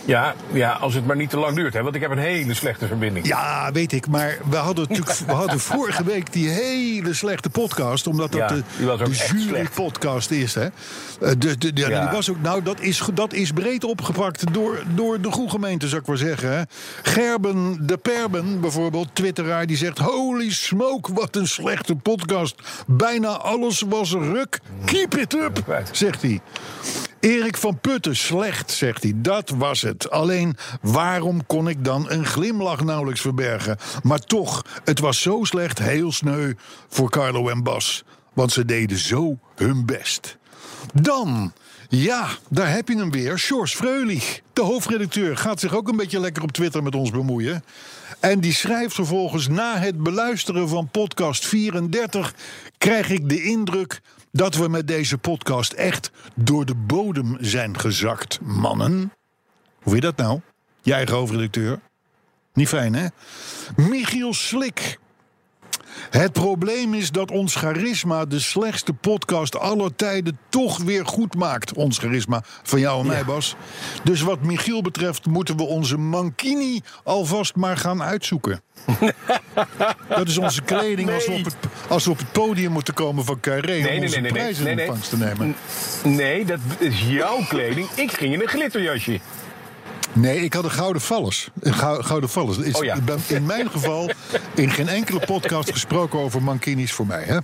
Ja, 0.07 0.35
ja, 0.53 0.71
als 0.73 0.95
het 0.95 1.07
maar 1.07 1.17
niet 1.17 1.31
te 1.31 1.37
lang 1.39 1.57
duurt. 1.57 1.75
Hè, 1.75 1.83
want 1.83 1.95
ik 1.95 2.01
heb 2.01 2.11
een 2.11 2.19
hele 2.19 2.55
slechte 2.55 2.87
verbinding. 2.87 3.27
Ja, 3.27 3.71
weet 3.73 3.93
ik. 3.93 4.09
Maar 4.09 4.39
we 4.51 4.57
hadden 4.57 4.87
natuurlijk 4.89 5.19
we 5.27 5.33
hadden 5.33 5.61
vorige 5.61 6.05
week 6.05 6.33
die 6.33 6.49
hele 6.49 7.15
slechte 7.15 7.51
podcast. 7.51 8.07
Omdat 8.07 8.33
dat 8.33 8.41
Ja, 8.41 8.47
de, 8.47 8.63
de 9.05 9.27
jury-podcast 9.37 10.31
is. 10.31 10.55
Hè? 10.55 10.65
Eh, 10.65 10.71
De, 11.21 11.59
de, 11.59 11.73
de- 11.73 11.81
Ja. 11.89 12.01
die 12.03 12.11
was 12.11 12.31
ook, 12.31 12.41
nou, 12.41 12.63
dat 12.63 12.81
is, 12.81 13.03
dat 13.15 13.33
is 13.33 13.51
breed 13.53 13.85
opgepakt 13.85 14.53
door, 14.55 14.83
door 14.95 15.21
de 15.21 15.31
goede 15.33 15.51
gemeente, 15.51 15.89
zou 15.89 16.01
ik 16.01 16.07
maar 16.07 16.17
zeggen. 16.17 16.57
Hè? 16.57 16.63
Gerben 17.03 17.87
de 17.87 17.97
Perben, 17.97 18.61
bijvoorbeeld, 18.61 19.09
twitteraar, 19.13 19.67
die 19.67 19.77
zegt... 19.77 19.99
Holy 19.99 20.53
smoke, 20.53 21.13
wat 21.13 21.37
een 21.37 21.49
slechte 21.49 21.95
podcast. 21.95 22.55
Bijna 22.87 23.29
alles 23.29 23.83
was 23.89 24.13
ruk. 24.13 24.61
Keep 24.85 25.17
it 25.17 25.35
up, 25.35 25.83
zegt 25.93 26.23
hij. 26.23 26.41
Erik 27.25 27.57
van 27.57 27.81
Putten, 27.81 28.17
slecht, 28.17 28.71
zegt 28.71 29.03
hij. 29.03 29.13
Dat 29.17 29.51
was 29.51 29.83
het. 29.83 30.11
Alleen, 30.11 30.57
waarom 30.81 31.47
kon 31.47 31.69
ik 31.69 31.85
dan 31.85 32.11
een 32.11 32.27
glimlach 32.27 32.85
nauwelijks 32.85 33.21
verbergen? 33.21 33.79
Maar 34.03 34.19
toch, 34.19 34.65
het 34.85 34.99
was 34.99 35.23
zo 35.23 35.45
slecht, 35.45 35.79
heel 35.79 36.13
sneu 36.13 36.53
voor 36.89 37.11
Carlo 37.11 37.49
en 37.49 37.63
Bas. 37.63 38.05
Want 38.33 38.53
ze 38.53 38.65
deden 38.65 38.99
zo 38.99 39.39
hun 39.55 39.87
best. 39.87 40.37
Dan, 40.93 41.53
ja, 41.89 42.29
daar 42.49 42.73
heb 42.73 42.89
je 42.89 42.97
hem 42.97 43.11
weer. 43.11 43.39
Sjors 43.39 43.75
Freulich, 43.75 44.41
de 44.53 44.63
hoofdredacteur, 44.63 45.37
gaat 45.37 45.61
zich 45.61 45.75
ook 45.75 45.89
een 45.89 45.97
beetje 45.97 46.21
lekker 46.21 46.43
op 46.43 46.53
Twitter 46.53 46.83
met 46.83 46.95
ons 46.95 47.11
bemoeien. 47.11 47.65
En 48.21 48.41
die 48.41 48.53
schrijft 48.53 48.95
vervolgens: 48.95 49.49
Na 49.49 49.79
het 49.79 50.03
beluisteren 50.03 50.69
van 50.69 50.89
podcast 50.89 51.47
34 51.47 52.35
krijg 52.79 53.11
ik 53.11 53.29
de 53.29 53.43
indruk 53.43 54.01
dat 54.35 54.55
we 54.55 54.69
met 54.69 54.89
deze 54.89 55.19
podcast 55.19 55.73
echt 55.73 56.11
door 56.35 56.65
de 56.65 56.75
bodem 56.75 57.37
zijn 57.41 57.79
gezakt, 57.79 58.41
mannen. 58.41 59.13
Hoe 59.83 59.95
je 59.95 60.01
dat 60.01 60.17
nou? 60.17 60.41
Eigen 60.85 61.15
hoofdredacteur. 61.15 61.81
Niet 62.53 62.69
fijn, 62.69 62.95
hè? 62.95 63.07
Michiel 63.77 64.35
Slik. 64.35 64.99
Het 66.11 66.33
probleem 66.33 66.95
is 66.95 67.11
dat 67.11 67.31
ons 67.31 67.55
charisma 67.55 68.25
de 68.25 68.41
slechtste 68.41 68.93
podcast 68.93 69.59
aller 69.59 69.97
tijden 69.97 70.39
toch 70.49 70.79
weer 70.79 71.07
goed 71.07 71.35
maakt. 71.35 71.73
Ons 71.73 71.99
charisma 71.99 72.43
van 72.63 72.81
jou 72.81 73.01
en 73.01 73.07
mij, 73.07 73.25
Bas. 73.25 73.55
Dus 74.05 74.21
wat 74.21 74.43
Michiel 74.43 74.83
betreft 74.83 75.27
moeten 75.27 75.57
we 75.57 75.63
onze 75.63 75.97
Mankini 75.97 76.81
alvast 77.05 77.57
maar 77.57 77.77
gaan 77.77 78.03
uitzoeken. 78.03 78.63
dat 80.09 80.29
is 80.29 80.39
onze 80.39 80.63
kleding 80.63 81.11
als, 81.11 81.27
we 81.27 81.33
op 81.33 81.45
het, 81.45 81.57
als 81.89 82.05
we 82.05 82.11
op 82.11 82.19
het 82.19 82.33
podium 82.33 82.73
moeten 82.73 82.95
komen 82.95 83.25
van 83.25 83.41
Carré... 83.41 83.77
om 83.77 83.83
nee, 83.83 84.01
onze 84.01 84.21
nee, 84.21 84.21
nee, 84.21 84.33
prijs 84.33 84.59
in 84.59 84.65
nee, 84.65 84.75
nee. 84.75 84.85
ontvangst 84.85 85.11
te 85.11 85.17
nemen. 85.17 85.57
Nee, 86.05 86.45
dat 86.45 86.59
is 86.79 87.01
jouw 87.09 87.39
kleding. 87.49 87.89
Ik 87.95 88.13
ging 88.13 88.33
in 88.35 88.41
een 88.41 88.49
glitterjasje. 88.49 89.21
Nee, 90.15 90.41
ik 90.41 90.53
had 90.55 90.65
een 90.65 90.71
gouden 90.71 91.03
vallers. 91.03 91.49
Een 91.61 91.75
gou- 91.75 92.03
gouden 92.03 92.31
vallers. 92.31 92.59
Is 92.59 92.75
Oh 92.75 92.85
ja. 92.85 92.97
In 93.27 93.47
mijn 93.47 93.71
geval 93.71 94.11
in 94.55 94.71
geen 94.71 94.89
enkele 94.89 95.21
podcast 95.27 95.73
gesproken 95.73 96.19
over 96.19 96.43
mankinis 96.43 96.93
voor 96.93 97.07
mij. 97.07 97.23
Hè? 97.23 97.39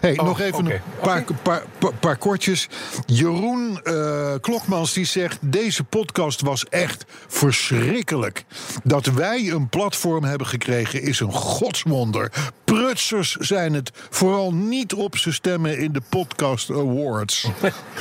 Hey, 0.00 0.12
nog 0.14 0.40
even 0.40 0.66
een 0.66 0.80
paar, 1.02 1.24
paar, 1.42 1.62
paar, 1.78 1.94
paar 1.94 2.16
kortjes. 2.16 2.68
Jeroen 3.06 3.80
eh, 3.82 4.32
Klokmans 4.40 4.92
die 4.92 5.04
zegt... 5.04 5.38
deze 5.40 5.84
podcast 5.84 6.40
was 6.40 6.64
echt 6.64 7.04
verschrikkelijk. 7.28 8.44
Dat 8.84 9.06
wij 9.06 9.50
een 9.50 9.68
platform 9.68 10.24
hebben 10.24 10.46
gekregen 10.46 11.02
is 11.02 11.20
een 11.20 11.32
godswonder. 11.32 12.30
Prutsers 12.64 13.36
zijn 13.36 13.74
het. 13.74 13.90
Vooral 14.10 14.54
niet 14.54 14.92
op 14.94 15.16
ze 15.16 15.32
stemmen 15.32 15.78
in 15.78 15.92
de 15.92 16.02
Podcast 16.08 16.70
Awards. 16.70 17.48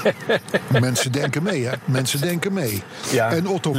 Mensen 0.80 1.12
denken 1.12 1.44
mee, 1.44 1.66
hè? 1.66 1.74
Mensen 1.86 2.22
denken 2.22 2.54
mee. 2.54 2.84
Ja. 3.12 3.32
En 3.32 3.48
Otto 3.48 3.74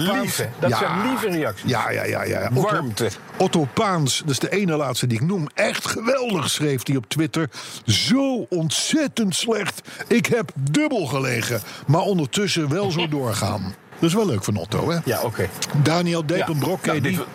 Dat 0.58 0.72
zijn 0.78 1.08
lieve 1.08 1.28
reacties. 1.28 1.70
Ja, 1.70 1.90
ja, 1.90 2.04
ja. 2.04 2.22
ja. 2.24 2.50
Otto, 2.54 2.60
Warmte. 2.70 3.08
Otto 3.36 3.68
Paans, 3.74 4.18
dat 4.20 4.30
is 4.30 4.38
de 4.38 4.50
ene 4.50 4.76
laatste 4.76 5.06
die 5.06 5.20
ik 5.20 5.26
noem. 5.26 5.46
Echt 5.54 5.86
geweldig, 5.86 6.50
schreef 6.50 6.86
hij 6.86 6.96
op 6.96 7.08
Twitter. 7.08 7.50
Zo 7.86 8.46
ontzettend 8.48 9.34
slecht. 9.34 9.80
Ik 10.08 10.26
heb 10.26 10.50
dubbel 10.70 11.06
gelegen. 11.06 11.60
Maar 11.86 12.00
ondertussen 12.00 12.68
wel 12.68 12.90
zo 12.90 13.08
doorgaan. 13.08 13.74
Dat 13.98 14.08
is 14.08 14.14
wel 14.14 14.26
leuk 14.26 14.44
van 14.44 14.56
Otto, 14.56 14.90
hè? 14.90 14.98
Ja, 15.04 15.22
oké. 15.22 15.48
Daniel 15.82 16.26
Depenbrok, 16.26 16.84
Ja, 16.84 16.92
je 16.92 17.00
nou, 17.00 17.12
die? 17.12 17.18
dit- 17.18 17.26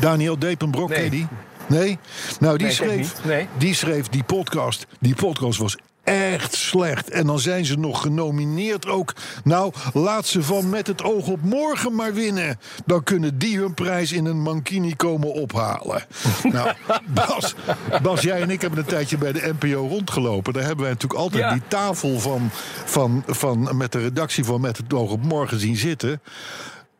Daniel 0.00 0.38
Depenbrok, 0.38 0.88
Nee. 0.88 1.10
die? 1.10 1.26
Nee? 1.66 1.98
Nou, 2.40 2.56
die, 2.56 2.66
Nee, 2.66 2.74
schreef. 2.76 3.24
Nee. 3.24 3.48
die 3.58 3.74
schreef 3.74 4.08
die 4.08 4.22
podcast. 4.24 4.86
Die 5.00 5.14
podcast 5.14 5.58
was 5.58 5.76
echt 6.06 6.54
slecht. 6.54 7.10
En 7.10 7.26
dan 7.26 7.38
zijn 7.38 7.64
ze 7.64 7.78
nog 7.78 8.00
genomineerd 8.00 8.86
ook. 8.86 9.12
Nou, 9.44 9.72
laat 9.92 10.26
ze 10.26 10.42
van 10.42 10.68
met 10.68 10.86
het 10.86 11.02
oog 11.02 11.26
op 11.26 11.42
morgen 11.42 11.94
maar 11.94 12.14
winnen. 12.14 12.58
Dan 12.86 13.02
kunnen 13.02 13.38
die 13.38 13.58
hun 13.58 13.74
prijs 13.74 14.12
in 14.12 14.24
een 14.24 14.40
mankini 14.40 14.96
komen 14.96 15.32
ophalen. 15.32 16.04
nou, 16.52 16.72
Bas, 17.06 17.54
Bas, 18.02 18.20
jij 18.20 18.40
en 18.40 18.50
ik 18.50 18.60
hebben 18.60 18.78
een 18.78 18.84
tijdje 18.84 19.18
bij 19.18 19.32
de 19.32 19.54
NPO 19.58 19.86
rondgelopen. 19.88 20.52
Daar 20.52 20.64
hebben 20.64 20.84
wij 20.84 20.92
natuurlijk 20.92 21.20
altijd 21.20 21.42
Ja. 21.42 21.52
die 21.52 21.62
tafel 21.68 22.20
van, 22.20 22.50
van, 22.84 23.22
van 23.26 23.76
met 23.76 23.92
de 23.92 23.98
redactie 23.98 24.44
van 24.44 24.60
Met 24.60 24.76
het 24.76 24.92
oog 24.92 25.10
op 25.10 25.22
morgen 25.22 25.60
zien 25.60 25.76
zitten. 25.76 26.20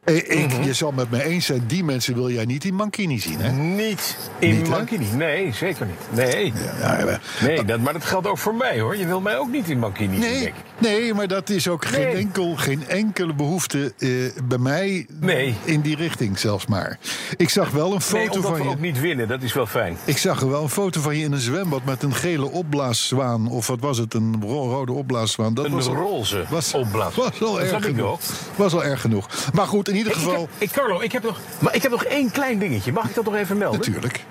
Ik, 0.06 0.48
Mhm. 0.52 0.62
Je 0.62 0.72
zal 0.72 0.92
met 0.92 1.10
me 1.10 1.24
eens 1.24 1.46
zijn, 1.46 1.62
die 1.66 1.84
mensen 1.84 2.14
wil 2.14 2.30
jij 2.30 2.44
niet 2.44 2.64
in 2.64 2.74
Mankini 2.74 3.18
zien, 3.20 3.38
hè? 3.40 3.52
Niet 3.52 4.16
in 4.38 4.56
Niet, 4.56 4.62
hè? 4.62 4.68
Mankini. 4.68 5.06
Nee, 5.16 5.52
zeker 5.52 5.86
niet. 5.86 5.96
Nee. 6.26 6.52
Ja, 6.80 6.98
ja, 7.00 7.18
Nee, 7.40 7.64
dat, 7.64 7.80
maar 7.80 7.92
dat 7.92 8.04
geldt 8.04 8.26
ook 8.26 8.38
voor 8.38 8.54
mij 8.54 8.80
hoor. 8.80 8.96
Je 8.96 9.06
wil 9.06 9.20
mij 9.20 9.38
ook 9.38 9.50
niet 9.50 9.68
in 9.68 9.78
Mankini 9.78 10.10
zien, 10.12 10.20
Nee, 10.20 10.42
denk 10.42 10.54
ik. 10.56 10.62
nee, 10.78 11.14
maar 11.14 11.28
dat 11.28 11.50
is 11.50 11.68
ook 11.68 11.84
geen, 11.84 12.00
Nee. 12.00 12.14
enkel, 12.16 12.56
geen 12.56 12.88
enkele 12.88 13.34
behoefte 13.34 13.92
eh, 13.98 14.08
bij 14.44 14.58
mij 14.58 15.06
Nee. 15.20 15.54
in 15.64 15.80
die 15.80 15.96
richting 15.96 16.38
zelfs 16.38 16.66
maar. 16.66 16.98
Ik 17.36 17.48
zag 17.48 17.70
wel 17.70 17.86
een 17.86 17.90
Nee, 17.90 18.00
foto 18.00 18.36
omdat 18.36 18.42
van 18.50 18.52
we 18.54 18.62
je. 18.62 18.68
ook 18.68 18.80
niet 18.80 19.00
winnen. 19.00 19.28
Dat 19.28 19.42
is 19.42 19.52
wel 19.52 19.66
fijn. 19.66 19.96
Ik 20.04 20.18
zag 20.18 20.40
er 20.40 20.50
wel 20.50 20.62
een 20.62 20.68
foto 20.68 21.00
van 21.00 21.16
je 21.16 21.24
in 21.24 21.32
een 21.32 21.38
zwembad 21.40 21.84
met 21.84 22.02
een 22.02 22.14
gele 22.14 22.50
opblaaszwaan. 22.50 23.48
Of 23.50 23.66
wat 23.66 23.80
was 23.80 23.98
het? 23.98 24.14
Een 24.14 24.36
ro- 24.40 24.70
rode 24.70 24.92
opblaaszwaan. 24.92 25.54
Dat 25.54 25.64
Een 25.64 25.72
was 25.72 25.86
al- 25.86 25.94
roze 25.94 26.44
was, 26.50 26.74
opblaas. 26.74 27.14
Was 27.14 27.42
al 27.42 27.52
Dat 27.52 27.62
erg 27.62 27.84
genoeg. 27.84 28.20
Was 28.56 28.72
al 28.72 28.84
erg 28.84 29.00
genoeg. 29.00 29.28
Maar 29.54 29.66
goed, 29.66 29.88
ieder 29.96 30.12
Ik 30.12 30.18
geval. 30.18 30.40
heb, 30.40 30.48
ik, 30.58 30.70
Carlo, 30.70 31.00
ik 31.00 31.12
heb, 31.12 31.22
nog, 31.22 31.38
maar 31.58 31.74
ik 31.74 31.82
heb 31.82 31.90
nog 31.90 32.04
één 32.04 32.30
klein 32.30 32.58
dingetje. 32.58 32.92
Mag 32.92 33.08
ik 33.08 33.14
dat 33.14 33.24
nog 33.24 33.34
even 33.34 33.58
melden? 33.58 33.78
Natuurlijk. 33.78 34.24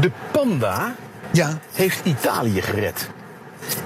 De 0.00 0.10
panda 0.30 0.94
Ja, 1.32 1.58
heeft 1.72 2.00
Italië 2.04 2.62
gered. 2.62 3.10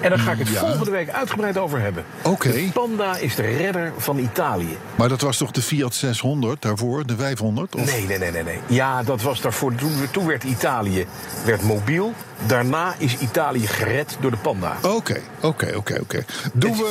En 0.00 0.08
daar 0.10 0.18
ga 0.18 0.32
ik 0.32 0.38
het 0.38 0.48
Ja. 0.48 0.60
volgende 0.60 0.90
week 0.90 1.10
uitgebreid 1.10 1.58
over 1.58 1.80
hebben. 1.80 2.04
Oké. 2.22 2.52
De 2.52 2.70
panda 2.72 3.16
is 3.16 3.34
de 3.34 3.42
redder 3.42 3.92
van 3.96 4.18
Italië. 4.18 4.76
maar 4.94 5.08
dat 5.08 5.20
was 5.20 5.36
toch 5.36 5.50
de 5.50 5.62
Fiat 5.62 5.94
600 5.94 6.62
daarvoor, 6.62 7.06
de 7.06 7.16
500? 7.16 7.74
Of? 7.74 7.84
Nee, 7.84 8.06
nee, 8.06 8.18
nee, 8.18 8.30
nee, 8.30 8.42
nee. 8.42 8.58
Ja, 8.66 9.02
dat 9.02 9.22
was 9.22 9.40
daarvoor. 9.40 9.74
Toen, 9.74 9.92
toen 10.10 10.26
werd 10.26 10.44
Italië 10.44 11.06
werd 11.44 11.62
mobiel. 11.62 12.12
Daarna 12.46 12.94
is 12.98 13.16
Italië 13.18 13.66
gered 13.66 14.16
door 14.20 14.30
de 14.30 14.36
panda. 14.36 14.76
Oké, 14.82 15.20
oké, 15.40 15.72
oké, 15.76 15.98
oké. 16.00 16.24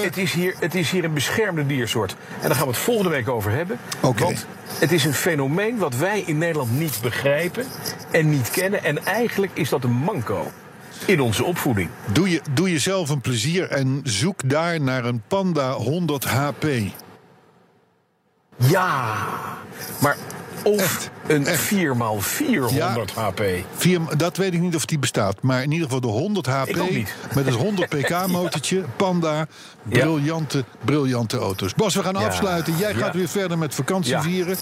Het, 0.02 0.17
is 0.17 0.34
hier, 0.34 0.56
het 0.60 0.76
is 0.76 0.91
hier 0.91 1.04
een 1.04 1.13
beschermde 1.13 1.65
diersoort. 1.65 2.15
En 2.41 2.48
daar 2.48 2.56
gaan 2.56 2.65
we 2.67 2.72
het 2.74 2.82
volgende 2.82 3.10
week 3.10 3.30
over 3.30 3.52
hebben. 3.52 3.78
Oké. 4.00 4.24
Want 4.24 4.46
het 4.80 4.91
is 4.91 5.06
een 5.06 5.13
fenomeen 5.13 5.78
wat 5.78 5.96
wij 5.96 6.24
in 6.26 6.38
Nederland 6.38 6.80
niet 6.80 6.98
begrijpen 7.02 7.65
en 8.12 8.30
niet 8.30 8.50
kennen. 8.52 8.84
En 8.84 9.06
eigenlijk 9.06 9.52
is 9.54 9.69
dat 9.69 9.84
een 9.84 9.91
manco 9.91 10.52
in 11.06 11.22
onze 11.22 11.44
opvoeding. 11.44 11.89
Doe, 12.12 12.30
je, 12.30 12.42
doe 12.54 12.72
jezelf 12.72 13.10
een 13.10 13.22
plezier 13.22 13.70
en 13.70 14.02
zoek 14.04 14.50
daar 14.50 14.82
naar 14.82 15.06
een 15.06 15.22
Panda 15.28 15.72
100 15.72 16.24
HP. 16.24 16.66
Ja, 18.56 19.28
maar 20.02 20.18
of 20.63 20.80
Echt, 20.80 21.10
een 21.28 21.46
echt. 21.46 21.74
4x400 21.74 23.14
HP. 23.14 23.42
Vier, 23.76 24.00
dat 24.18 24.38
weet 24.38 24.54
ik 24.54 24.60
niet 24.60 24.76
of 24.76 24.86
die 24.86 25.00
bestaat. 25.00 25.42
Maar 25.42 25.64
in 25.64 25.72
ieder 25.72 25.86
geval 25.86 26.02
de 26.02 26.08
100 26.08 26.46
HP. 26.46 26.68
Ik 26.68 26.82
ook 26.82 26.90
niet. 26.90 27.16
Met 27.36 27.48
een 27.48 27.54
100 27.54 27.90
pk 27.90 28.28
motortje. 28.28 28.84
Panda. 28.96 29.48
Briljante, 29.84 30.64
briljante 30.86 31.38
auto's. 31.38 31.74
Bas, 31.74 31.96
we 31.96 32.04
gaan 32.04 32.14
Ja, 32.14 32.26
afsluiten. 32.28 32.78
Jij 32.78 32.92
ja. 32.94 32.98
gaat 32.98 33.14
weer 33.16 33.28
verder 33.28 33.58
met 33.58 33.76
vakantie 33.76 34.12
Ja. 34.12 34.22
vieren. 34.22 34.58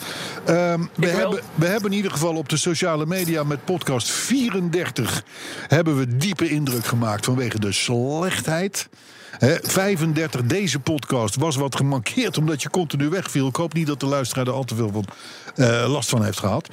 Ehm, 0.46 0.82
we, 0.96 1.08
hebben, 1.08 1.42
we 1.56 1.66
hebben 1.66 1.92
in 1.92 1.98
ieder 1.98 2.12
geval 2.12 2.36
op 2.36 2.50
de 2.50 2.58
sociale 2.58 3.06
media 3.06 3.44
met 3.44 3.66
podcast 3.66 4.10
34... 4.10 5.24
hebben 5.68 5.98
we 5.98 6.18
diepe 6.18 6.50
indruk 6.50 6.86
gemaakt 6.86 7.26
vanwege 7.26 7.60
de 7.60 7.72
slechtheid... 7.72 8.90
Hè, 9.32 9.56
35, 9.62 10.42
deze 10.44 10.80
podcast 10.80 11.36
was 11.36 11.56
wat 11.56 11.76
gemankeerd 11.76 12.38
omdat 12.38 12.62
je 12.62 12.70
continu 12.70 13.10
wegviel. 13.10 13.48
Ik 13.48 13.56
hoop 13.56 13.74
niet 13.74 13.88
dat 13.88 14.00
de 14.00 14.06
luisteraar 14.06 14.48
er 14.48 14.54
al 14.54 14.64
te 14.64 14.76
veel 14.76 14.90
van, 14.92 15.06
eh, 15.56 15.86
last 15.88 16.10
van 16.10 16.24
heeft 16.24 16.40
gehad. 16.40 16.70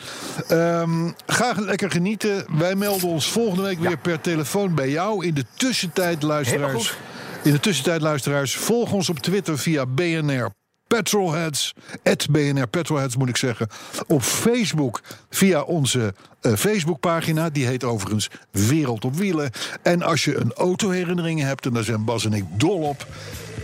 Ehm, 0.49 1.11
ga 1.27 1.55
lekker 1.57 1.91
genieten. 1.91 2.47
Wij 2.59 2.75
melden 2.75 3.09
ons 3.09 3.31
volgende 3.31 3.63
week 3.63 3.79
weer 3.79 3.99
per 3.99 4.21
telefoon 4.21 4.75
bij 4.75 4.91
jou. 4.91 5.27
In 5.27 5.35
de 5.35 5.45
tussentijd, 5.57 6.23
luisteraars. 6.23 6.95
In 7.43 7.53
de 7.53 7.61
tussentijd, 7.61 8.01
luisteraars, 8.01 8.57
volg 8.57 8.93
ons 8.93 9.09
op 9.09 9.19
Twitter 9.19 9.59
via 9.59 9.87
BNR 9.87 10.51
Petrolheads. 10.89 11.75
Het 12.03 12.27
BNR 12.31 12.67
Petrolheads 12.67 13.17
moet 13.17 13.29
ik 13.29 13.37
zeggen. 13.37 13.69
Op 14.07 14.23
Facebook 14.23 15.01
via 15.31 15.63
onze 15.63 16.15
eh, 16.41 16.53
Facebookpagina. 16.53 17.51
Die 17.51 17.67
heet 17.67 17.85
overigens 17.85 18.31
Wereld 18.51 19.05
op 19.05 19.15
Wielen. 19.15 19.51
En 19.83 20.03
als 20.03 20.25
je 20.25 20.37
een 20.37 20.53
autoherinnering 20.53 21.41
hebt, 21.41 21.67
en 21.67 21.73
daar 21.73 21.85
zijn 21.85 22.05
Bas 22.05 22.25
en 22.25 22.33
ik 22.33 22.45
dol 22.57 22.81
op. 22.81 23.07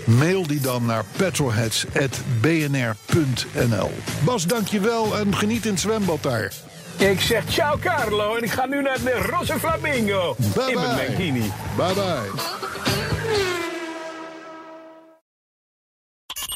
Mail 0.05 0.47
die 0.47 0.61
dan 0.61 0.87
naar 0.87 1.05
petrolheads.bnr.nl. 1.17 3.91
Bas, 4.25 4.47
dankjewel 4.47 5.19
en 5.19 5.37
geniet 5.37 5.65
in 5.65 5.71
het 5.71 5.81
zwembad 5.81 6.23
daar. 6.23 6.53
Ik 6.97 7.21
zeg 7.21 7.45
ciao 7.49 7.79
Carlo 7.79 8.37
en 8.37 8.43
ik 8.43 8.51
ga 8.51 8.67
nu 8.67 8.83
naar 8.83 8.99
de 9.05 9.27
Rosse 9.31 9.59
Flamingo. 9.59 10.37
Bye 10.39 10.73
in 10.73 10.81
mijn 10.81 10.97
bye. 10.97 11.07
Mankini. 11.09 11.53
Bye 11.77 11.95
bye. 11.95 12.31